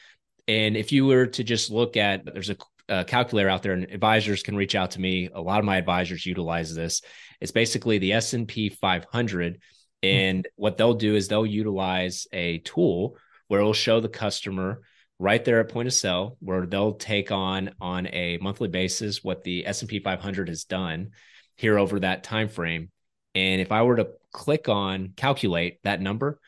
And 0.48 0.74
if 0.74 0.90
you 0.90 1.04
were 1.04 1.26
to 1.26 1.44
just 1.44 1.70
look 1.70 1.98
at, 1.98 2.24
there's 2.24 2.48
a, 2.48 2.56
a, 2.88 3.04
calculator 3.04 3.50
out 3.50 3.62
there, 3.62 3.74
and 3.74 3.84
advisors 3.84 4.42
can 4.42 4.56
reach 4.56 4.74
out 4.74 4.92
to 4.92 5.00
me. 5.00 5.28
A 5.34 5.40
lot 5.40 5.58
of 5.58 5.66
my 5.66 5.76
advisors 5.76 6.24
utilize 6.24 6.74
this. 6.74 7.02
It's 7.42 7.52
basically 7.52 7.98
the 7.98 8.14
S 8.14 8.32
and 8.32 8.48
P 8.48 8.70
500, 8.70 9.54
hmm. 9.54 9.58
and 10.02 10.38
mm-hmm. 10.38 10.62
what 10.62 10.78
they'll 10.78 10.94
do 10.94 11.14
is 11.14 11.28
they'll 11.28 11.44
utilize 11.44 12.26
a 12.32 12.58
tool 12.58 13.18
where 13.48 13.60
it'll 13.60 13.74
show 13.74 14.00
the 14.00 14.08
customer 14.08 14.80
right 15.18 15.44
there 15.44 15.60
at 15.60 15.68
point 15.68 15.88
of 15.88 15.94
sale, 15.94 16.38
where 16.40 16.64
they'll 16.64 16.94
take 16.94 17.30
on 17.30 17.70
on 17.82 18.06
a 18.06 18.38
monthly 18.40 18.68
basis 18.68 19.22
what 19.22 19.44
the 19.44 19.66
S 19.66 19.82
and 19.82 19.90
P 19.90 19.98
500 19.98 20.48
has 20.48 20.64
done 20.64 21.10
here 21.56 21.78
over 21.78 22.00
that 22.00 22.24
time 22.24 22.48
frame. 22.48 22.90
And 23.34 23.60
if 23.60 23.72
I 23.72 23.82
were 23.82 23.96
to 23.96 24.08
click 24.36 24.68
on 24.68 25.14
calculate 25.16 25.80
that 25.82 26.00
number, 26.00 26.38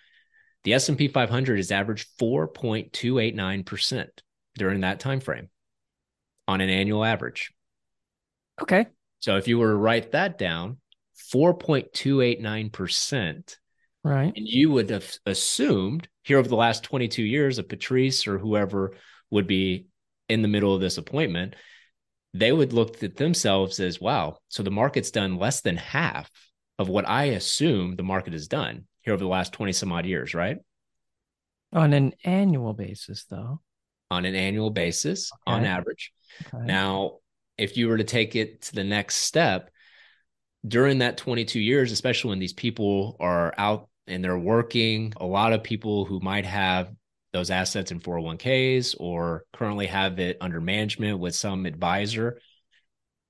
the 0.63 0.75
S&P 0.75 1.09
500 1.09 1.57
has 1.57 1.73
averaged 1.73 2.07
4.289% 2.21 4.07
during 4.57 4.83
that 4.83 5.01
time 5.01 5.19
frame 5.21 5.49
on 6.47 6.61
an 6.61 6.69
annual 6.69 7.03
average. 7.05 7.51
Okay. 8.61 8.89
So 9.21 9.39
if 9.39 9.49
you 9.49 9.59
were 9.59 9.71
to 9.71 9.77
write 9.77 10.13
that 10.13 10.37
down, 10.37 10.77
4.289%. 11.33 13.57
Right. 14.05 14.35
And 14.37 14.47
you 14.47 14.71
would 14.71 14.91
have 14.91 15.11
assumed 15.25 16.09
here 16.23 16.37
over 16.39 16.49
the 16.49 16.57
last 16.57 16.85
22 16.85 17.23
years 17.23 17.59
of 17.59 17.71
Patrice 17.71 18.27
or 18.27 18.37
whoever 18.39 18.93
would 19.31 19.47
be 19.47 19.87
in 20.29 20.43
the 20.43 20.49
middle 20.49 20.75
of 20.75 20.83
this 20.83 20.99
appointment, 20.99 21.55
they 22.35 22.53
would 22.53 22.75
look 22.75 23.03
at 23.03 23.17
themselves 23.17 23.81
as 23.81 23.99
wow, 23.99 24.37
so 24.49 24.63
the 24.63 24.71
market's 24.71 25.11
done 25.11 25.39
less 25.39 25.63
than 25.63 25.79
half 25.79 26.31
of 26.79 26.89
what 26.89 27.09
I 27.09 27.25
assume 27.25 27.97
the 27.97 28.03
market 28.03 28.33
has 28.33 28.49
done 28.49 28.87
here 29.03 29.15
over 29.15 29.23
the 29.23 29.29
last 29.29 29.53
20 29.53 29.73
some 29.73 29.93
odd 29.93 30.07
years, 30.07 30.35
right? 30.35 30.59
On 31.73 31.93
an 31.93 32.15
annual 32.25 32.73
basis, 32.73 33.25
though. 33.25 33.61
On 34.11 34.25
an 34.25 34.35
annual 34.35 34.71
basis, 34.71 35.31
okay. 35.33 35.57
on 35.57 35.65
average. 35.65 36.13
Okay. 36.55 36.65
Now, 36.65 37.19
if 37.59 37.77
you 37.77 37.89
were 37.89 37.99
to 37.99 38.05
take 38.05 38.37
it 38.37 38.63
to 38.63 38.75
the 38.75 38.85
next 38.85 39.17
step, 39.17 39.71
during 40.67 40.99
that 40.99 41.17
22 41.19 41.61
years, 41.61 41.93
especially 41.93 42.31
when 42.31 42.39
these 42.39 42.53
people 42.53 43.17
are 43.21 43.55
out 43.59 43.89
and 44.07 44.25
they're 44.25 44.39
working, 44.39 45.13
a 45.17 45.27
lot 45.27 45.53
of 45.53 45.63
people 45.63 46.05
who 46.05 46.21
might 46.21 46.47
have 46.47 46.91
those 47.33 47.51
assets 47.51 47.91
in 47.91 48.01
401ks 48.01 48.97
or 48.99 49.45
currently 49.53 49.87
have 49.87 50.19
it 50.19 50.39
under 50.41 50.61
management 50.61 51.19
with 51.19 51.35
some 51.35 51.67
advisor, 51.67 52.41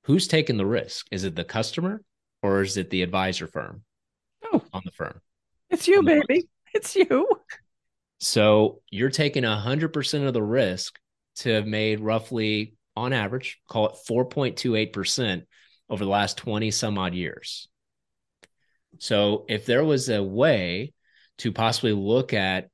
who's 0.05 0.29
taking 0.29 0.57
the 0.57 0.67
risk? 0.67 1.07
Is 1.11 1.25
it 1.25 1.35
the 1.35 1.45
customer 1.45 2.03
or 2.43 2.63
is 2.63 2.77
it 2.77 2.91
the 2.91 3.03
advisor 3.03 3.47
firm? 3.47 3.83
Oh, 4.45 4.63
on 4.73 4.83
the 4.85 4.93
firm. 4.93 5.21
It's 5.71 5.89
you, 5.89 6.03
baby. 6.03 6.49
It's 6.75 6.95
you. 6.97 7.29
So 8.19 8.83
you're 8.91 9.11
taking 9.11 9.45
100% 9.45 10.27
of 10.27 10.35
the 10.35 10.43
risk 10.43 10.99
to 11.37 11.51
have 11.51 11.67
made 11.67 12.01
roughly, 12.01 12.75
on 12.97 13.13
average, 13.13 13.61
call 13.69 13.89
it 13.89 13.97
4.28% 14.09 15.43
over 15.89 16.05
the 16.05 16.11
last 16.11 16.37
20 16.37 16.71
some 16.71 16.99
odd 16.99 17.15
years. 17.15 17.69
So 18.99 19.45
if 19.49 19.67
there 19.67 19.85
was 19.85 20.09
a 20.09 20.23
way 20.23 20.93
to 21.39 21.53
possibly 21.53 21.93
look 21.93 22.35
at 22.35 22.69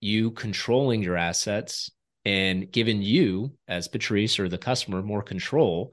you 0.00 0.30
controlling 0.30 1.02
your 1.02 1.16
assets 1.16 1.90
and 2.24 2.70
giving 2.70 3.02
you, 3.02 3.52
as 3.68 3.88
Patrice 3.88 4.38
or 4.38 4.48
the 4.48 4.58
customer, 4.58 5.02
more 5.02 5.22
control 5.22 5.92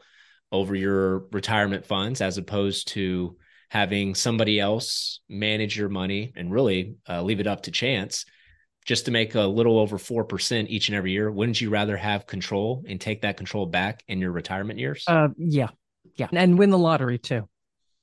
over 0.53 0.75
your 0.75 1.25
retirement 1.31 1.86
funds 1.86 2.22
as 2.22 2.38
opposed 2.38 2.88
to 2.89 3.36
having 3.69 4.13
somebody 4.13 4.60
else 4.60 5.19
manage 5.27 5.75
your 5.75 5.89
money 5.89 6.31
and 6.36 6.51
really 6.51 6.95
uh, 7.10 7.24
leave 7.24 7.39
it 7.39 7.48
up 7.48 7.63
to 7.63 7.72
chance 7.72 8.24
just 8.86 9.05
to 9.05 9.12
make 9.12 9.33
a 9.33 9.41
little 9.41 9.79
over 9.79 9.98
4% 9.98 10.67
each 10.69 10.89
and 10.89 10.95
every 10.95 11.12
year. 11.12 11.31
Wouldn't 11.31 11.60
you 11.60 11.72
rather 11.72 11.98
have 11.98 12.27
control 12.27 12.83
and 12.88 13.01
take 13.01 13.24
that 13.24 13.36
control 13.36 13.65
back 13.65 14.03
in 14.07 14.19
your 14.19 14.31
retirement 14.31 14.77
years? 14.77 15.03
Uh, 15.07 15.29
yeah. 15.38 15.69
Yeah. 16.17 16.27
And 16.31 16.60
win 16.60 16.69
the 16.69 16.77
lottery 16.77 17.17
too. 17.17 17.50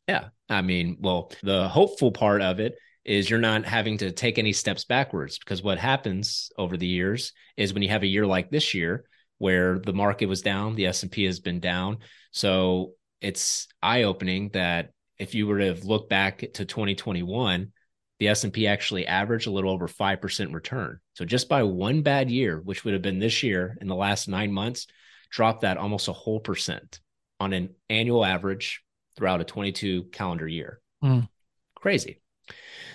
Yeah. 0.08 0.28
I 0.48 0.62
mean 0.62 0.96
well 1.00 1.30
the 1.44 1.68
hopeful 1.68 2.10
part 2.10 2.42
of 2.42 2.58
it 2.58 2.76
is 3.04 3.30
you're 3.30 3.38
not 3.38 3.64
having 3.64 3.98
to 3.98 4.10
take 4.10 4.38
any 4.38 4.52
steps 4.52 4.84
backwards 4.84 5.38
because 5.38 5.62
what 5.62 5.78
happens 5.78 6.50
over 6.58 6.76
the 6.76 6.86
years 6.86 7.32
is 7.56 7.72
when 7.72 7.82
you 7.82 7.88
have 7.90 8.02
a 8.02 8.08
year 8.08 8.26
like 8.26 8.50
this 8.50 8.74
year 8.74 9.04
where 9.40 9.78
the 9.78 9.92
market 9.92 10.26
was 10.26 10.42
down 10.42 10.74
the 10.74 10.86
s&p 10.86 11.24
has 11.24 11.40
been 11.40 11.60
down. 11.60 11.96
So 12.30 12.92
it's 13.22 13.66
eye-opening 13.82 14.50
that 14.50 14.90
if 15.18 15.34
you 15.34 15.46
were 15.46 15.58
to 15.58 15.74
look 15.82 16.08
back 16.10 16.40
to 16.40 16.64
2021 16.64 17.72
the 18.18 18.28
s&p 18.28 18.66
actually 18.66 19.06
averaged 19.06 19.46
a 19.46 19.50
little 19.50 19.70
over 19.70 19.88
5% 19.88 20.54
return. 20.54 21.00
So 21.14 21.24
just 21.24 21.48
by 21.48 21.62
one 21.62 22.02
bad 22.02 22.30
year 22.30 22.60
which 22.60 22.84
would 22.84 22.92
have 22.92 23.02
been 23.02 23.18
this 23.18 23.42
year 23.42 23.78
in 23.80 23.88
the 23.88 23.96
last 23.96 24.28
nine 24.28 24.52
months 24.52 24.86
dropped 25.30 25.62
that 25.62 25.78
almost 25.78 26.08
a 26.08 26.12
whole 26.12 26.40
percent 26.40 27.00
on 27.40 27.54
an 27.54 27.70
annual 27.88 28.24
average 28.24 28.82
throughout 29.16 29.40
a 29.40 29.44
22 29.44 30.04
calendar 30.12 30.46
year. 30.46 30.80
Mm. 31.02 31.28
crazy. 31.74 32.20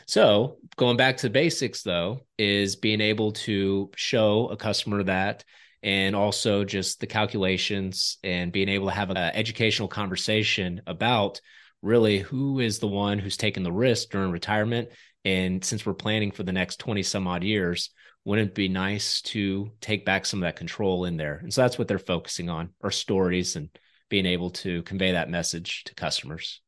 So 0.06 0.58
going 0.76 0.98
back 0.98 1.18
to 1.18 1.28
the 1.28 1.34
basics 1.34 1.82
though 1.82 2.20
is 2.38 2.76
being 2.76 3.02
able 3.02 3.32
to 3.32 3.90
show 3.96 4.50
a 4.50 4.58
customer 4.58 5.02
that 5.04 5.44
and 5.86 6.16
also 6.16 6.66
just 6.66 7.00
the 7.00 7.08
calculations 7.08 8.18
and 8.24 8.52
being 8.52 8.68
able 8.68 8.88
to 8.88 8.94
have 8.94 9.12
an 9.12 9.18
educational 9.18 9.88
conversation 9.88 10.82
about 10.88 11.40
really 11.82 12.18
who 12.20 12.60
is 12.60 12.80
the 12.80 12.88
one 12.88 13.20
who's 13.20 13.38
taking 13.38 13.64
the 13.64 13.72
risk 13.72 14.10
during 14.10 14.32
retirement. 14.32 14.90
And 15.24 15.64
since 15.64 15.86
we're 15.86 15.94
planning 15.94 16.32
for 16.32 16.44
the 16.44 16.52
next 16.52 16.80
20 16.80 17.04
some 17.04 17.28
odd 17.28 17.44
years 17.44 17.92
wouldn't 18.26 18.50
it 18.50 18.56
be 18.56 18.68
nice 18.68 19.22
to 19.22 19.72
take 19.80 20.04
back 20.04 20.26
some 20.26 20.40
of 20.40 20.48
that 20.48 20.56
control 20.56 21.06
in 21.06 21.16
there? 21.16 21.40
And 21.44 21.54
so 21.54 21.62
that's 21.62 21.78
what 21.78 21.88
they're 21.88 22.00
focusing 22.00 22.50
on 22.50 22.72
are 22.82 22.90
stories 22.90 23.56
and 23.56 23.70
being 24.10 24.26
able 24.26 24.50
to 24.50 24.82
convey 24.82 25.12
that 25.12 25.30
message 25.30 25.84
to 25.86 25.94
customers 25.94 26.60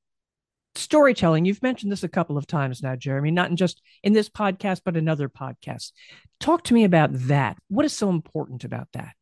storytelling 0.78 1.46
you've 1.46 1.64
mentioned 1.64 1.92
this 1.92 2.04
a 2.04 2.10
couple 2.10 2.38
of 2.38 2.48
times 2.48 2.82
now 2.82 2.96
jeremy 2.96 3.32
not 3.32 3.50
in 3.50 3.56
just 3.56 3.82
in 4.04 4.14
this 4.14 4.30
podcast 4.30 4.82
but 4.84 4.98
another 4.98 5.30
podcast 5.30 5.92
talk 6.40 6.64
to 6.64 6.74
me 6.74 6.84
about 6.84 7.10
that 7.14 7.58
what 7.68 7.86
is 7.86 7.94
so 7.94 8.10
important 8.10 8.64
about 8.64 8.88
that 8.94 9.14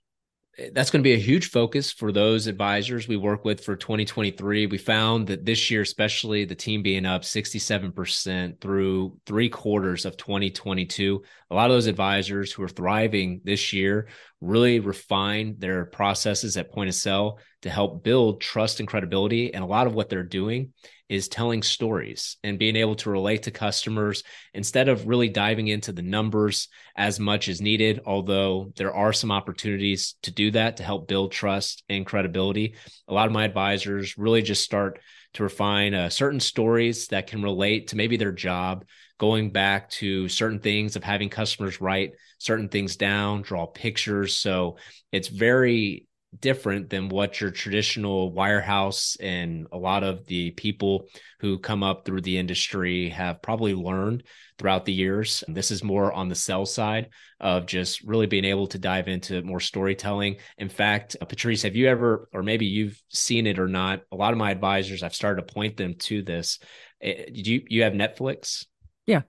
that's 0.73 0.89
going 0.89 1.01
to 1.01 1.07
be 1.07 1.13
a 1.13 1.17
huge 1.17 1.49
focus 1.49 1.91
for 1.91 2.11
those 2.11 2.47
advisors 2.47 3.07
we 3.07 3.17
work 3.17 3.43
with 3.43 3.63
for 3.63 3.75
2023. 3.75 4.67
We 4.67 4.77
found 4.77 5.27
that 5.27 5.43
this 5.43 5.69
year, 5.69 5.81
especially 5.81 6.45
the 6.45 6.55
team 6.55 6.81
being 6.81 7.05
up 7.05 7.23
67% 7.23 8.61
through 8.61 9.17
three 9.25 9.49
quarters 9.49 10.05
of 10.05 10.15
2022, 10.15 11.23
a 11.51 11.55
lot 11.55 11.69
of 11.69 11.75
those 11.75 11.87
advisors 11.87 12.53
who 12.53 12.63
are 12.63 12.69
thriving 12.69 13.41
this 13.43 13.73
year 13.73 14.07
really 14.39 14.79
refine 14.79 15.55
their 15.57 15.85
processes 15.85 16.55
at 16.55 16.71
point 16.71 16.87
of 16.87 16.95
sale 16.95 17.39
to 17.63 17.69
help 17.69 18.03
build 18.03 18.39
trust 18.39 18.79
and 18.79 18.87
credibility. 18.87 19.53
And 19.53 19.63
a 19.63 19.67
lot 19.67 19.87
of 19.87 19.93
what 19.93 20.09
they're 20.09 20.23
doing 20.23 20.71
is 21.07 21.27
telling 21.27 21.61
stories 21.61 22.37
and 22.43 22.57
being 22.57 22.75
able 22.75 22.95
to 22.95 23.09
relate 23.09 23.43
to 23.43 23.51
customers 23.51 24.23
instead 24.53 24.89
of 24.89 25.07
really 25.07 25.29
diving 25.29 25.67
into 25.67 25.91
the 25.91 26.01
numbers 26.01 26.67
as 26.95 27.19
much 27.19 27.47
as 27.47 27.61
needed. 27.61 28.01
Although 28.05 28.71
there 28.75 28.93
are 28.93 29.13
some 29.13 29.31
opportunities 29.31 30.15
to 30.23 30.31
do 30.31 30.51
that 30.51 30.77
to 30.77 30.83
help 30.83 31.07
build 31.07 31.31
trust 31.31 31.83
and 31.89 32.05
credibility. 32.05 32.75
A 33.07 33.13
lot 33.13 33.27
of 33.27 33.33
my 33.33 33.45
advisors 33.45 34.17
really 34.17 34.41
just 34.41 34.63
start 34.63 34.99
to 35.33 35.43
refine 35.43 35.93
uh, 35.93 36.09
certain 36.09 36.39
stories 36.39 37.07
that 37.09 37.27
can 37.27 37.43
relate 37.43 37.89
to 37.89 37.97
maybe 37.97 38.17
their 38.17 38.31
job, 38.31 38.85
going 39.17 39.51
back 39.51 39.89
to 39.89 40.27
certain 40.29 40.59
things 40.59 40.95
of 40.95 41.03
having 41.03 41.29
customers 41.29 41.81
write 41.81 42.13
certain 42.39 42.69
things 42.69 42.95
down, 42.95 43.41
draw 43.41 43.65
pictures. 43.65 44.35
So 44.35 44.77
it's 45.11 45.27
very 45.27 46.07
different 46.39 46.89
than 46.89 47.09
what 47.09 47.39
your 47.39 47.51
traditional 47.51 48.31
wirehouse 48.33 49.17
and 49.19 49.67
a 49.71 49.77
lot 49.77 50.03
of 50.03 50.25
the 50.25 50.51
people 50.51 51.07
who 51.39 51.57
come 51.59 51.83
up 51.83 52.05
through 52.05 52.21
the 52.21 52.37
industry 52.37 53.09
have 53.09 53.41
probably 53.41 53.73
learned 53.73 54.23
throughout 54.57 54.85
the 54.85 54.93
years. 54.93 55.43
And 55.47 55.55
This 55.55 55.71
is 55.71 55.83
more 55.83 56.11
on 56.11 56.29
the 56.29 56.35
sell 56.35 56.65
side 56.65 57.09
of 57.39 57.65
just 57.65 58.03
really 58.03 58.25
being 58.25 58.45
able 58.45 58.67
to 58.67 58.79
dive 58.79 59.07
into 59.07 59.41
more 59.43 59.59
storytelling. 59.59 60.37
In 60.57 60.69
fact, 60.69 61.15
uh, 61.21 61.25
Patrice, 61.25 61.63
have 61.63 61.75
you 61.75 61.87
ever, 61.87 62.29
or 62.33 62.43
maybe 62.43 62.65
you've 62.65 63.01
seen 63.09 63.47
it 63.47 63.59
or 63.59 63.67
not? 63.67 64.01
A 64.11 64.15
lot 64.15 64.31
of 64.31 64.37
my 64.37 64.51
advisors, 64.51 65.03
I've 65.03 65.15
started 65.15 65.47
to 65.47 65.53
point 65.53 65.77
them 65.77 65.95
to 65.99 66.21
this. 66.21 66.59
Eh, 67.01 67.25
do 67.31 67.53
you 67.53 67.63
you 67.69 67.83
have 67.83 67.93
Netflix? 67.93 68.65
Yeah. 69.05 69.21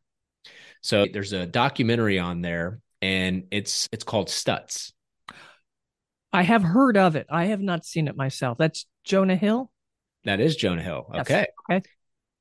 So 0.83 1.07
there's 1.13 1.33
a 1.33 1.47
documentary 1.47 2.19
on 2.19 2.43
there, 2.43 2.81
and 3.03 3.45
it's 3.51 3.89
it's 3.93 4.05
called 4.05 4.29
Stutz 4.29 4.93
I 6.37 6.43
have 6.43 6.63
heard 6.63 6.99
of 6.99 7.17
it. 7.17 7.27
I 7.31 7.47
have 7.47 7.63
not 7.63 7.87
seen 7.87 8.09
it 8.09 8.17
myself. 8.17 8.59
That's 8.59 8.85
Jonah 9.05 9.37
Hill. 9.37 9.71
That 10.25 10.39
is 10.39 10.55
Jonah 10.55 10.83
Hill. 10.83 11.07
Okay. 11.21 11.47
Yes. 11.71 11.79
Okay. 11.79 11.89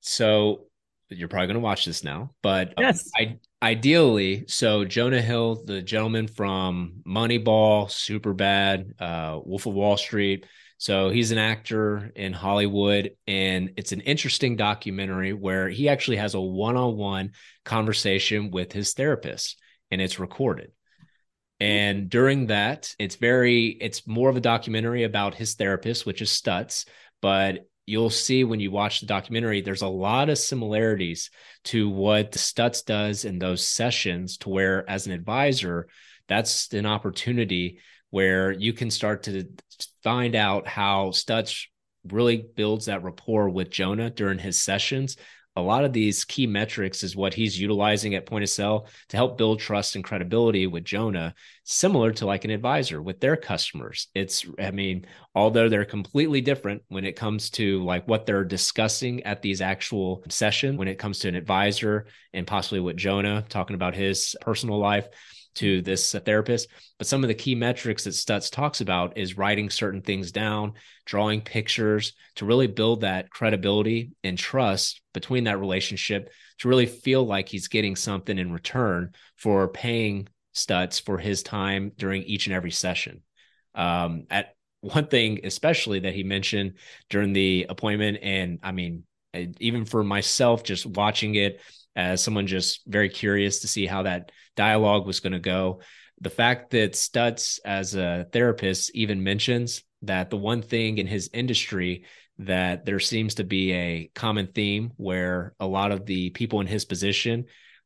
So 0.02 0.66
you're 1.08 1.30
probably 1.30 1.48
going 1.48 1.56
to 1.56 1.62
watch 1.62 1.86
this 1.86 2.04
now, 2.04 2.32
but 2.44 2.74
um, 2.78 2.84
yes. 2.84 3.10
Um, 3.18 3.40
I, 3.62 3.66
ideally, 3.66 4.44
so 4.50 4.84
Jonah 4.84 5.22
Hill, 5.22 5.64
the 5.64 5.82
gentleman 5.82 6.28
from 6.28 7.04
Moneyball, 7.08 7.88
Superbad, 7.88 9.00
uh, 9.00 9.40
Wolf 9.46 9.66
of 9.66 9.74
Wall 9.76 9.96
Street. 9.96 10.46
So 10.78 11.10
he's 11.10 11.32
an 11.32 11.38
actor 11.38 12.12
in 12.18 12.34
Hollywood, 12.34 13.12
and 13.28 13.76
it's 13.78 13.94
an 13.94 14.02
interesting 14.02 14.58
documentary 14.58 15.32
where 15.32 15.70
he 15.70 15.88
actually 15.88 16.18
has 16.18 16.34
a 16.34 16.42
one-on-one 16.42 17.32
conversation 17.64 18.52
with 18.52 18.74
his 18.74 18.94
therapist, 18.94 19.58
and 19.90 20.02
it's 20.02 20.20
recorded. 20.20 20.72
And 21.60 22.10
during 22.10 22.48
that, 22.48 22.94
it's 23.00 23.16
very, 23.16 23.68
it's 23.68 24.06
more 24.08 24.30
of 24.30 24.36
a 24.36 24.42
documentary 24.42 25.04
about 25.04 25.36
his 25.36 25.56
therapist, 25.56 26.06
which 26.06 26.22
is 26.22 26.30
Stutz. 26.30 26.86
But 27.22 27.68
you'll 27.86 28.10
see 28.10 28.44
when 28.44 28.60
you 28.60 28.72
watch 28.72 29.00
the 29.00 29.06
documentary, 29.06 29.62
there's 29.62 29.82
a 29.82 29.88
lot 29.88 30.30
of 30.30 30.38
similarities 30.38 31.30
to 31.66 31.90
what 31.90 32.34
Stutz 32.34 32.84
does 32.84 33.26
in 33.26 33.40
those 33.40 33.68
sessions, 33.68 34.38
to 34.40 34.50
where 34.50 34.90
as 34.90 35.08
an 35.08 35.14
advisor, 35.14 35.88
that's 36.28 36.74
an 36.74 36.86
opportunity 36.86 37.80
where 38.10 38.52
you 38.52 38.74
can 38.74 38.90
start 38.90 39.24
to 39.24 39.46
find 40.04 40.36
out 40.36 40.68
how 40.68 41.10
Stutz 41.10 41.68
really 42.08 42.46
builds 42.56 42.86
that 42.86 43.04
rapport 43.04 43.50
with 43.50 43.70
Jonah 43.70 44.10
during 44.10 44.40
his 44.40 44.60
sessions 44.60 45.18
a 45.56 45.62
lot 45.62 45.86
of 45.86 45.94
these 45.94 46.26
key 46.26 46.48
metrics 46.48 47.04
is 47.04 47.16
what 47.16 47.34
he's 47.34 47.60
utilizing 47.60 48.14
at 48.16 48.26
point 48.26 48.44
of 48.44 48.50
sale 48.50 48.88
to 49.10 49.18
help 49.18 49.38
build 49.38 49.60
trust 49.60 49.96
and 49.96 50.04
credibility 50.04 50.68
with 50.68 50.84
Jonah, 50.84 51.34
similar 51.64 52.12
to 52.14 52.26
like 52.26 52.44
an 52.44 52.52
advisor 52.52 53.02
with 53.02 53.22
their 53.22 53.38
customers. 53.38 54.08
It's, 54.14 54.46
I 54.60 54.72
mean, 54.72 55.06
although 55.34 55.70
they're 55.70 55.86
completely 55.86 56.42
different 56.42 56.84
when 56.90 57.06
it 57.06 57.16
comes 57.16 57.50
to 57.52 57.84
like 57.84 58.06
what 58.08 58.26
they're 58.26 58.44
discussing 58.44 59.24
at 59.24 59.42
these 59.42 59.62
actual 59.62 60.24
sessions, 60.30 60.78
when 60.78 60.90
it 60.90 61.00
comes 61.00 61.20
to 61.20 61.30
an 61.30 61.36
advisor 61.36 62.08
and 62.34 62.46
possibly 62.46 62.82
with 62.82 62.98
Jonah 62.98 63.46
talking 63.48 63.76
about 63.76 63.96
his 63.96 64.36
personal 64.42 64.78
life 64.78 65.08
to 65.56 65.82
this 65.82 66.12
therapist. 66.14 66.68
But 66.98 67.08
some 67.08 67.24
of 67.24 67.28
the 67.28 67.34
key 67.34 67.56
metrics 67.56 68.04
that 68.04 68.12
Stutz 68.12 68.52
talks 68.52 68.82
about 68.82 69.18
is 69.18 69.38
writing 69.38 69.70
certain 69.70 70.02
things 70.02 70.32
down, 70.32 70.74
drawing 71.06 71.42
pictures 71.42 72.14
to 72.36 72.46
really 72.46 72.68
build 72.68 73.02
that 73.02 73.30
credibility 73.30 74.12
and 74.24 74.38
trust 74.38 75.02
between 75.14 75.46
that 75.46 75.60
relationship 75.60 76.30
to 76.60 76.70
really 76.70 76.86
feel 76.86 77.26
like 77.26 77.50
he's 77.50 77.68
getting 77.68 77.96
something 77.96 78.38
in 78.38 78.52
return 78.52 79.12
for 79.36 79.68
paying 79.68 80.28
Stutz 80.54 81.04
for 81.04 81.18
his 81.18 81.44
time 81.44 81.92
during 81.98 82.24
each 82.24 82.48
and 82.48 82.56
every 82.56 82.72
session. 82.72 83.22
Um, 83.74 84.26
at 84.30 84.56
one 84.82 85.08
thing, 85.08 85.42
especially 85.44 86.02
that 86.02 86.14
he 86.14 86.24
mentioned 86.24 86.76
during 87.10 87.34
the 87.34 87.66
appointment, 87.70 88.20
and 88.22 88.60
I 88.64 88.72
mean, 88.72 89.04
even 89.60 89.84
for 89.84 90.04
myself, 90.04 90.64
just 90.64 90.86
watching 90.86 91.36
it 91.36 91.60
as 91.96 92.24
someone 92.24 92.48
just 92.48 92.82
very 92.88 93.10
curious 93.10 93.60
to 93.60 93.68
see 93.68 93.86
how 93.86 94.04
that 94.04 94.32
dialogue 94.56 95.06
was 95.06 95.20
going 95.20 95.34
to 95.34 95.40
go. 95.40 95.82
The 96.22 96.30
fact 96.30 96.72
that 96.72 96.94
Stutz, 96.94 97.60
as 97.66 97.96
a 97.96 98.28
therapist, 98.32 98.92
even 98.96 99.24
mentions 99.24 99.84
that 100.04 100.30
the 100.30 100.38
one 100.38 100.62
thing 100.62 100.98
in 100.98 101.08
his 101.08 101.30
industry 101.34 102.06
that 102.40 102.86
there 102.86 103.00
seems 103.00 103.36
to 103.36 103.44
be 103.44 103.74
a 103.74 104.12
common 104.14 104.48
theme 104.48 104.92
where 104.98 105.54
a 105.60 105.68
lot 105.68 105.92
of 105.92 106.06
the 106.06 106.30
people 106.32 106.60
in 106.60 106.68
his 106.68 106.86
position, 106.86 107.46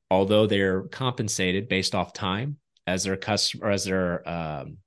although 0.09 0.47
they're 0.47 0.83
compensated 0.83 1.69
based 1.69 1.93
off 1.93 2.13
time 2.13 2.57
as 2.87 3.03
their 3.03 3.17
customer, 3.17 3.69
as 3.69 3.85
their 3.85 4.27
um, 4.27 4.77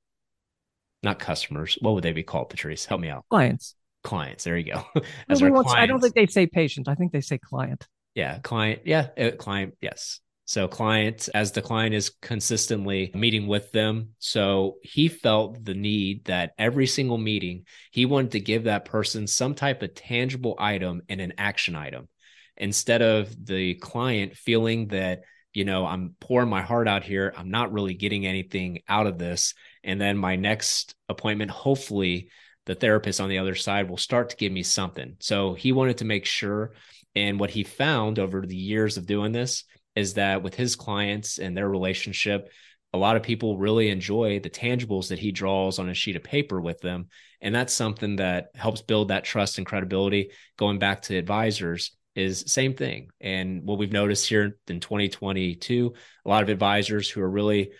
not 1.02 1.19
customers, 1.19 1.79
what 1.81 1.95
would 1.95 2.05
they 2.05 2.12
be 2.12 2.23
called, 2.23 2.50
Patrice? 2.50 2.85
Help 2.85 3.00
me 3.00 3.09
out. 3.09 3.25
Clients. 3.31 3.75
Clients. 4.02 4.45
There 4.45 4.57
you 4.57 4.73
go. 4.73 4.85
as 5.29 5.38
clients, 5.41 5.75
I 5.75 5.87
don't 5.87 6.00
think 6.00 6.14
they 6.14 6.26
say 6.26 6.47
patient. 6.47 6.88
I 6.88 6.95
think 6.95 7.12
they 7.12 7.21
say 7.21 7.38
client. 7.38 7.87
Yeah, 8.14 8.38
client. 8.40 8.83
Yeah, 8.85 9.09
uh, 9.19 9.31
client. 9.33 9.75
Yes. 9.81 10.21
So 10.45 10.69
client, 10.69 11.28
as 11.35 11.52
the 11.52 11.62
client 11.62 11.95
is 11.95 12.11
consistently 12.21 13.11
meeting 13.14 13.47
with 13.47 13.73
them. 13.73 14.11
So 14.19 14.76
he 14.83 15.09
felt 15.09 15.64
the 15.64 15.75
need 15.75 16.26
that 16.26 16.52
every 16.59 16.87
single 16.87 17.16
meeting, 17.16 17.64
he 17.90 18.04
wanted 18.04 18.33
to 18.33 18.40
give 18.40 18.64
that 18.64 18.85
person 18.85 19.26
some 19.26 19.54
type 19.54 19.83
of 19.83 19.95
tangible 19.95 20.57
item 20.59 21.02
and 21.09 21.21
an 21.21 21.35
action 21.38 21.75
item 21.75 22.09
instead 22.57 23.02
of 23.02 23.35
the 23.47 23.75
client 23.76 24.37
feeling 24.37 24.88
that, 24.88 25.23
you 25.54 25.64
know, 25.64 25.87
I'm 25.87 26.16
pouring 26.21 26.50
my 26.50 26.61
heart 26.61 26.88
out 26.88 27.04
here. 27.04 27.33
I'm 27.37 27.50
not 27.50 27.73
really 27.73 27.95
getting 27.95 28.26
anything 28.26 28.83
out 28.88 29.07
of 29.07 29.19
this. 29.19 29.54
And 29.85 30.00
then 30.00 30.19
my 30.19 30.37
next 30.37 30.95
appointment, 31.09 31.50
hopefully, 31.50 32.28
the 32.66 32.75
therapist 32.75 33.21
on 33.21 33.28
the 33.28 33.38
other 33.38 33.54
side 33.54 33.88
will 33.88 33.97
start 33.97 34.31
to 34.31 34.37
give 34.37 34.52
me 34.52 34.62
something. 34.62 35.16
So 35.19 35.54
he 35.54 35.73
wanted 35.73 35.99
to 35.99 36.04
make 36.04 36.26
sure 36.26 36.73
and 37.14 37.38
what 37.38 37.50
he 37.50 37.64
found 37.64 38.19
over 38.19 38.40
the 38.42 38.57
years 38.57 38.97
of 38.97 39.07
doing 39.07 39.33
this 39.33 39.64
is 39.95 40.14
that 40.14 40.42
with 40.42 40.54
his 40.54 40.76
clients 40.76 41.38
and 41.38 41.57
their 41.57 41.69
relationship, 41.69 42.50
a 42.95 42.99
lot 42.99 43.16
of 43.16 43.23
people 43.23 43.59
really 43.59 43.88
enjoy 43.88 44.38
the 44.38 44.50
tangibles 44.50 45.09
that 45.09 45.19
he 45.19 45.33
draws 45.33 45.78
on 45.78 45.88
a 45.88 45.95
sheet 45.95 46.16
of 46.16 46.23
paper 46.23 46.61
with 46.61 46.81
them. 46.81 47.09
And 47.40 47.54
that's 47.54 47.73
something 47.73 48.16
that 48.16 48.49
helps 48.54 48.83
build 48.83 49.09
that 49.09 49.25
trust 49.25 49.59
and 49.59 49.66
credibility. 49.66 50.31
Going 50.59 50.78
back 50.78 51.02
to 51.02 51.16
advisors, 51.16 51.92
is 52.14 52.45
same 52.47 52.75
thing. 52.75 53.09
And 53.21 53.64
what 53.64 53.78
we've 53.78 53.92
noticed 53.92 54.28
here 54.28 54.59
in 54.69 54.81
2022, 54.81 55.95
a 56.25 56.28
lot 56.28 56.42
of 56.42 56.49
advisors 56.49 57.09
who 57.09 57.21
are 57.21 57.31
really 57.31 57.73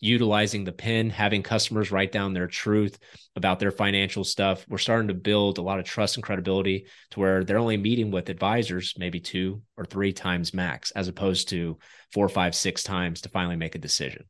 utilizing 0.00 0.64
the 0.64 0.72
pen, 0.72 1.10
having 1.10 1.42
customers 1.42 1.90
write 1.90 2.12
down 2.12 2.32
their 2.32 2.46
truth 2.46 2.98
about 3.36 3.58
their 3.58 3.70
financial 3.70 4.24
stuff. 4.24 4.64
We're 4.68 4.78
starting 4.78 5.08
to 5.08 5.14
build 5.14 5.58
a 5.58 5.62
lot 5.62 5.78
of 5.78 5.84
trust 5.84 6.16
and 6.16 6.24
credibility 6.24 6.86
to 7.10 7.20
where 7.20 7.44
they're 7.44 7.58
only 7.58 7.76
meeting 7.76 8.10
with 8.10 8.28
advisors 8.28 8.94
maybe 8.96 9.20
two 9.20 9.62
or 9.76 9.84
three 9.84 10.12
times 10.12 10.54
max, 10.54 10.90
as 10.92 11.08
opposed 11.08 11.48
to 11.50 11.78
four, 12.12 12.28
five, 12.28 12.54
six 12.54 12.82
times 12.82 13.22
to 13.22 13.28
finally 13.28 13.56
make 13.56 13.74
a 13.74 13.78
decision. 13.78 14.24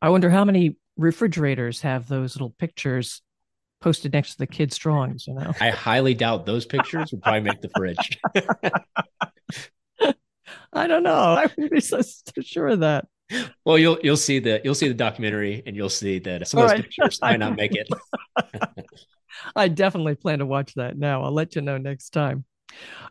I 0.00 0.10
wonder 0.10 0.30
how 0.30 0.44
many 0.44 0.76
refrigerators 0.96 1.80
have 1.82 2.06
those 2.06 2.36
little 2.36 2.54
pictures 2.58 3.22
posted 3.80 4.12
next 4.12 4.32
to 4.32 4.38
the 4.38 4.46
kids' 4.46 4.76
drawings, 4.76 5.26
you 5.26 5.34
know? 5.34 5.52
I 5.60 5.70
highly 5.70 6.14
doubt 6.14 6.46
those 6.46 6.66
pictures 6.66 7.12
would 7.12 7.22
probably 7.22 7.40
make 7.40 7.60
the 7.60 7.70
fridge. 7.76 8.18
I 10.72 10.86
don't 10.86 11.02
know. 11.02 11.12
I 11.12 11.42
wouldn't 11.42 11.72
be 11.72 11.80
so 11.80 12.00
sure 12.40 12.68
of 12.68 12.80
that 12.80 13.06
well, 13.64 13.78
you'll 13.78 13.98
you'll 14.02 14.16
see 14.16 14.38
the 14.38 14.60
you'll 14.64 14.74
see 14.74 14.88
the 14.88 14.94
documentary, 14.94 15.62
and 15.66 15.76
you'll 15.76 15.88
see 15.88 16.18
that 16.20 16.48
some 16.48 16.60
of 16.60 16.68
those 16.68 16.76
right. 16.76 16.82
pictures 16.84 17.20
might 17.20 17.38
not 17.38 17.56
make 17.56 17.74
it. 17.74 17.88
I 19.54 19.68
definitely 19.68 20.14
plan 20.14 20.38
to 20.40 20.46
watch 20.46 20.74
that 20.74 20.96
now. 20.96 21.22
I'll 21.22 21.32
let 21.32 21.54
you 21.54 21.62
know 21.62 21.78
next 21.78 22.10
time. 22.10 22.44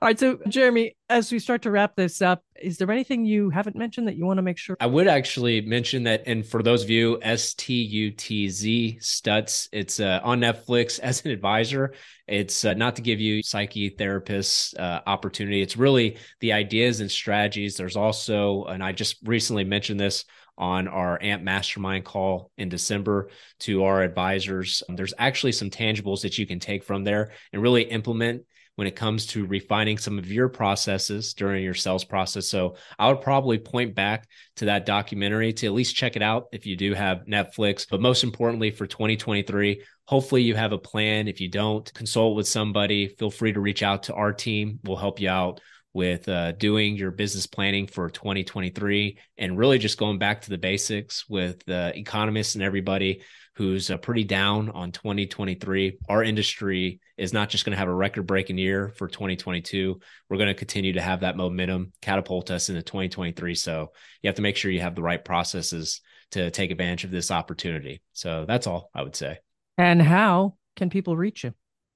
All 0.01 0.07
right. 0.07 0.19
So, 0.19 0.37
Jeremy, 0.47 0.95
as 1.09 1.31
we 1.31 1.39
start 1.39 1.63
to 1.63 1.71
wrap 1.71 1.95
this 1.95 2.21
up, 2.21 2.43
is 2.61 2.77
there 2.77 2.89
anything 2.91 3.25
you 3.25 3.49
haven't 3.49 3.75
mentioned 3.75 4.07
that 4.07 4.15
you 4.15 4.25
want 4.25 4.37
to 4.37 4.43
make 4.43 4.57
sure? 4.57 4.77
I 4.79 4.85
would 4.85 5.07
actually 5.07 5.61
mention 5.61 6.03
that, 6.03 6.23
and 6.27 6.45
for 6.45 6.61
those 6.61 6.83
of 6.83 6.89
you, 6.89 7.17
S 7.21 7.53
T 7.55 7.73
U 7.73 8.11
T 8.11 8.49
Z 8.49 8.99
Stutz, 9.01 9.67
it's 9.71 9.99
uh, 9.99 10.19
on 10.23 10.39
Netflix 10.39 10.99
as 11.03 11.25
an 11.25 11.31
advisor. 11.31 11.93
It's 12.27 12.65
uh, 12.65 12.73
not 12.73 12.95
to 12.97 13.01
give 13.01 13.19
you 13.19 13.41
psyche 13.41 13.89
therapists 13.89 14.77
uh, 14.79 15.01
opportunity. 15.07 15.61
It's 15.61 15.77
really 15.77 16.17
the 16.41 16.53
ideas 16.53 16.99
and 16.99 17.09
strategies. 17.09 17.77
There's 17.77 17.95
also, 17.95 18.65
and 18.65 18.83
I 18.83 18.91
just 18.91 19.17
recently 19.23 19.63
mentioned 19.63 19.99
this 19.99 20.25
on 20.57 20.87
our 20.87 21.21
AMP 21.21 21.43
mastermind 21.43 22.03
call 22.03 22.51
in 22.57 22.69
December 22.69 23.29
to 23.59 23.83
our 23.83 24.01
advisors. 24.01 24.81
There's 24.89 25.13
actually 25.17 25.51
some 25.51 25.69
tangibles 25.69 26.21
that 26.21 26.37
you 26.37 26.47
can 26.47 26.59
take 26.59 26.83
from 26.83 27.03
there 27.03 27.31
and 27.53 27.61
really 27.61 27.83
implement 27.83 28.43
when 28.77 28.85
it 28.87 28.95
comes 28.95 29.25
to 29.25 29.45
refining 29.47 29.97
some 29.97 30.19
of 30.19 30.31
your 30.31 30.47
processes 30.47 31.33
during 31.33 31.63
your 31.63 31.73
sales 31.73 32.03
process. 32.03 32.47
So 32.47 32.75
I 32.99 33.07
would 33.07 33.21
probably 33.21 33.57
point 33.57 33.95
back 33.95 34.27
to 34.57 34.65
that 34.65 34.85
documentary 34.85 35.51
to 35.53 35.65
at 35.65 35.73
least 35.73 35.95
check 35.95 36.15
it 36.15 36.21
out 36.21 36.45
if 36.51 36.67
you 36.67 36.75
do 36.75 36.93
have 36.93 37.25
Netflix. 37.25 37.87
But 37.89 38.01
most 38.01 38.23
importantly, 38.23 38.69
for 38.69 38.85
2023, 38.85 39.81
hopefully 40.05 40.43
you 40.43 40.53
have 40.53 40.73
a 40.73 40.77
plan. 40.77 41.27
If 41.27 41.41
you 41.41 41.49
don't, 41.49 41.91
consult 41.95 42.35
with 42.35 42.47
somebody. 42.47 43.07
Feel 43.07 43.31
free 43.31 43.51
to 43.51 43.59
reach 43.59 43.81
out 43.81 44.03
to 44.03 44.13
our 44.13 44.31
team. 44.31 44.79
We'll 44.83 44.97
help 44.97 45.19
you 45.19 45.29
out 45.29 45.59
with 45.95 46.29
uh, 46.29 46.51
doing 46.51 46.95
your 46.95 47.09
business 47.09 47.47
planning 47.47 47.87
for 47.87 48.11
2023 48.11 49.17
and 49.39 49.57
really 49.57 49.79
just 49.79 49.97
going 49.97 50.19
back 50.19 50.41
to 50.41 50.51
the 50.51 50.57
basics 50.59 51.27
with 51.27 51.65
the 51.65 51.91
economists 51.97 52.53
and 52.53 52.63
everybody 52.63 53.23
who's 53.57 53.89
uh, 53.89 53.97
pretty 53.97 54.23
down 54.23 54.69
on 54.69 54.91
2023. 54.91 55.97
Our 56.07 56.23
industry 56.23 56.99
is 57.17 57.33
not 57.33 57.49
just 57.49 57.65
going 57.65 57.71
to 57.71 57.79
have 57.79 57.87
a 57.87 57.93
record 57.93 58.27
breaking 58.27 58.59
year 58.59 58.89
for 58.89 59.07
2022. 59.07 59.99
We're 60.29 60.37
going 60.37 60.47
to 60.47 60.53
continue 60.53 60.93
to 60.93 61.01
have 61.01 61.21
that 61.21 61.35
momentum 61.35 61.91
catapult 61.99 62.51
us 62.51 62.69
into 62.69 62.83
2023. 62.83 63.55
So 63.55 63.93
you 64.21 64.27
have 64.27 64.35
to 64.35 64.43
make 64.43 64.57
sure 64.57 64.69
you 64.69 64.81
have 64.81 64.93
the 64.93 65.01
right 65.01 65.25
processes 65.25 66.01
to 66.31 66.51
take 66.51 66.69
advantage 66.69 67.03
of 67.03 67.09
this 67.09 67.31
opportunity. 67.31 68.03
So 68.13 68.45
that's 68.47 68.67
all 68.67 68.91
I 68.93 69.01
would 69.01 69.15
say. 69.15 69.39
And 69.79 70.03
how 70.03 70.57
can 70.75 70.91
people 70.91 71.17
reach 71.17 71.43
you? 71.43 71.55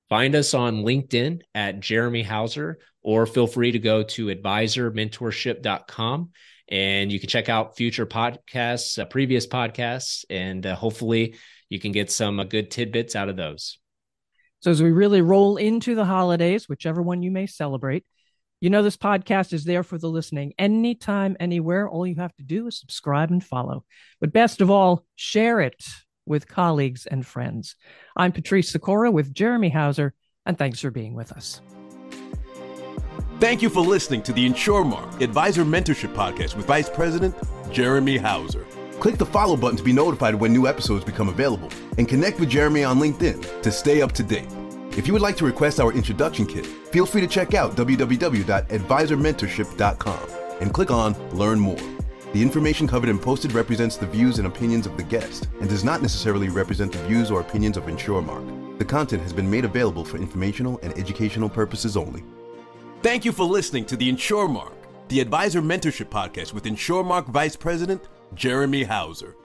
Find 0.10 0.34
us 0.34 0.56
on 0.56 0.84
LinkedIn 0.84 1.42
at 1.54 1.80
Jeremy 1.80 2.24
Hauser, 2.24 2.80
or 3.04 3.28
feel 3.28 3.46
free 3.46 3.72
to 3.72 3.80
go 3.80 4.02
to 4.02 4.28
advisormentorship.com 4.28 6.32
and 6.72 7.12
you 7.12 7.20
can 7.20 7.28
check 7.28 7.50
out 7.50 7.76
future 7.76 8.06
podcasts, 8.06 8.98
uh, 8.98 9.06
previous 9.06 9.46
podcasts, 9.46 10.24
and 10.30 10.66
uh, 10.66 10.74
hopefully 10.74 11.36
you 11.70 11.80
can 11.80 11.92
get 11.92 12.10
some 12.10 12.40
uh, 12.40 12.46
good 12.46 12.72
tidbits 12.72 13.16
out 13.16 13.30
of 13.30 13.36
those. 13.36 13.78
So, 14.62 14.72
as 14.72 14.82
we 14.82 14.92
really 14.92 15.22
roll 15.22 15.58
into 15.58 15.96
the 15.96 16.06
holidays, 16.06 16.70
whichever 16.70 17.02
one 17.02 17.24
you 17.24 17.32
may 17.32 17.46
celebrate, 17.46 18.06
you 18.62 18.70
know 18.70 18.84
this 18.84 18.98
podcast 18.98 19.54
is 19.54 19.66
there 19.66 19.84
for 19.84 19.98
the 19.98 20.10
listening 20.10 20.54
anytime, 20.58 21.36
anywhere. 21.40 21.90
All 21.90 22.08
you 22.08 22.16
have 22.16 22.36
to 22.36 22.44
do 22.44 22.68
is 22.68 22.80
subscribe 22.80 23.32
and 23.32 23.44
follow. 23.44 23.84
But 24.22 24.34
best 24.34 24.62
of 24.62 24.72
all, 24.72 25.06
share 25.16 25.60
it 25.62 25.84
with 26.26 26.48
colleagues 26.48 27.06
and 27.06 27.26
friends. 27.26 27.76
I'm 28.16 28.32
Patrice 28.32 28.70
Sikora 28.70 29.12
with 29.12 29.34
Jeremy 29.34 29.70
Hauser, 29.70 30.14
and 30.46 30.58
thanks 30.58 30.80
for 30.80 30.92
being 30.92 31.16
with 31.16 31.32
us. 31.32 31.60
Thank 33.42 33.62
you 33.64 33.70
for 33.72 33.82
listening 33.82 34.22
to 34.24 34.34
the 34.34 34.48
InsurMark 34.48 35.20
Advisor 35.20 35.66
Mentorship 35.66 36.14
Podcast 36.14 36.56
with 36.56 36.68
Vice 36.68 36.88
President 36.88 37.36
Jeremy 37.72 38.18
Hauser. 38.18 38.68
Click 39.00 39.18
the 39.18 39.26
follow 39.26 39.58
button 39.58 39.78
to 39.78 39.84
be 39.84 39.92
notified 39.92 40.36
when 40.36 40.54
new 40.54 40.68
episodes 40.68 41.04
become 41.04 41.28
available 41.28 41.72
and 41.98 42.08
connect 42.08 42.40
with 42.40 42.50
Jeremy 42.50 42.84
on 42.84 43.00
LinkedIn 43.00 43.64
to 43.64 43.72
stay 43.72 44.04
up 44.04 44.12
to 44.12 44.22
date. 44.22 44.46
If 44.96 45.08
you 45.08 45.14
would 45.14 45.24
like 45.24 45.38
to 45.38 45.46
request 45.46 45.80
our 45.80 45.92
introduction 45.92 46.46
kit, 46.46 46.68
feel 46.68 47.08
free 47.08 47.22
to 47.22 47.28
check 47.28 47.56
out 47.56 47.76
www.advisormentorship.com 47.76 50.30
and 50.62 50.72
click 50.72 50.92
on 50.92 51.16
Learn 51.36 51.60
More. 51.60 51.82
The 52.34 52.44
information 52.44 52.88
covered 52.88 53.10
and 53.10 53.20
posted 53.20 53.54
represents 53.54 53.98
the 53.98 54.06
views 54.06 54.38
and 54.38 54.46
opinions 54.46 54.86
of 54.86 54.98
the 54.98 55.04
guest 55.04 55.48
and 55.60 55.68
does 55.68 55.84
not 55.84 56.04
necessarily 56.04 56.50
represent 56.50 56.92
the 56.92 57.00
views 57.06 57.32
or 57.32 57.42
opinions 57.42 57.76
of 57.76 57.86
InsurMark. 57.86 58.78
The 58.78 58.86
content 58.86 59.24
has 59.24 59.34
been 59.34 59.50
made 59.50 59.66
available 59.66 60.06
for 60.06 60.18
informational 60.18 60.80
and 60.84 60.96
educational 60.96 61.50
purposes 61.50 61.98
only. 61.98 62.24
Thank 63.02 63.26
you 63.26 63.32
for 63.32 63.46
listening 63.46 63.86
to 63.86 63.98
the 63.98 64.12
InsurMark, 64.12 64.74
the 65.08 65.22
advisor 65.22 65.60
mentorship 65.60 66.10
podcast 66.10 66.54
with 66.54 66.66
InsurMark 66.66 67.30
Vice 67.30 67.56
President 67.56 68.08
Jeremy 68.36 68.84
Hauser. 68.84 69.36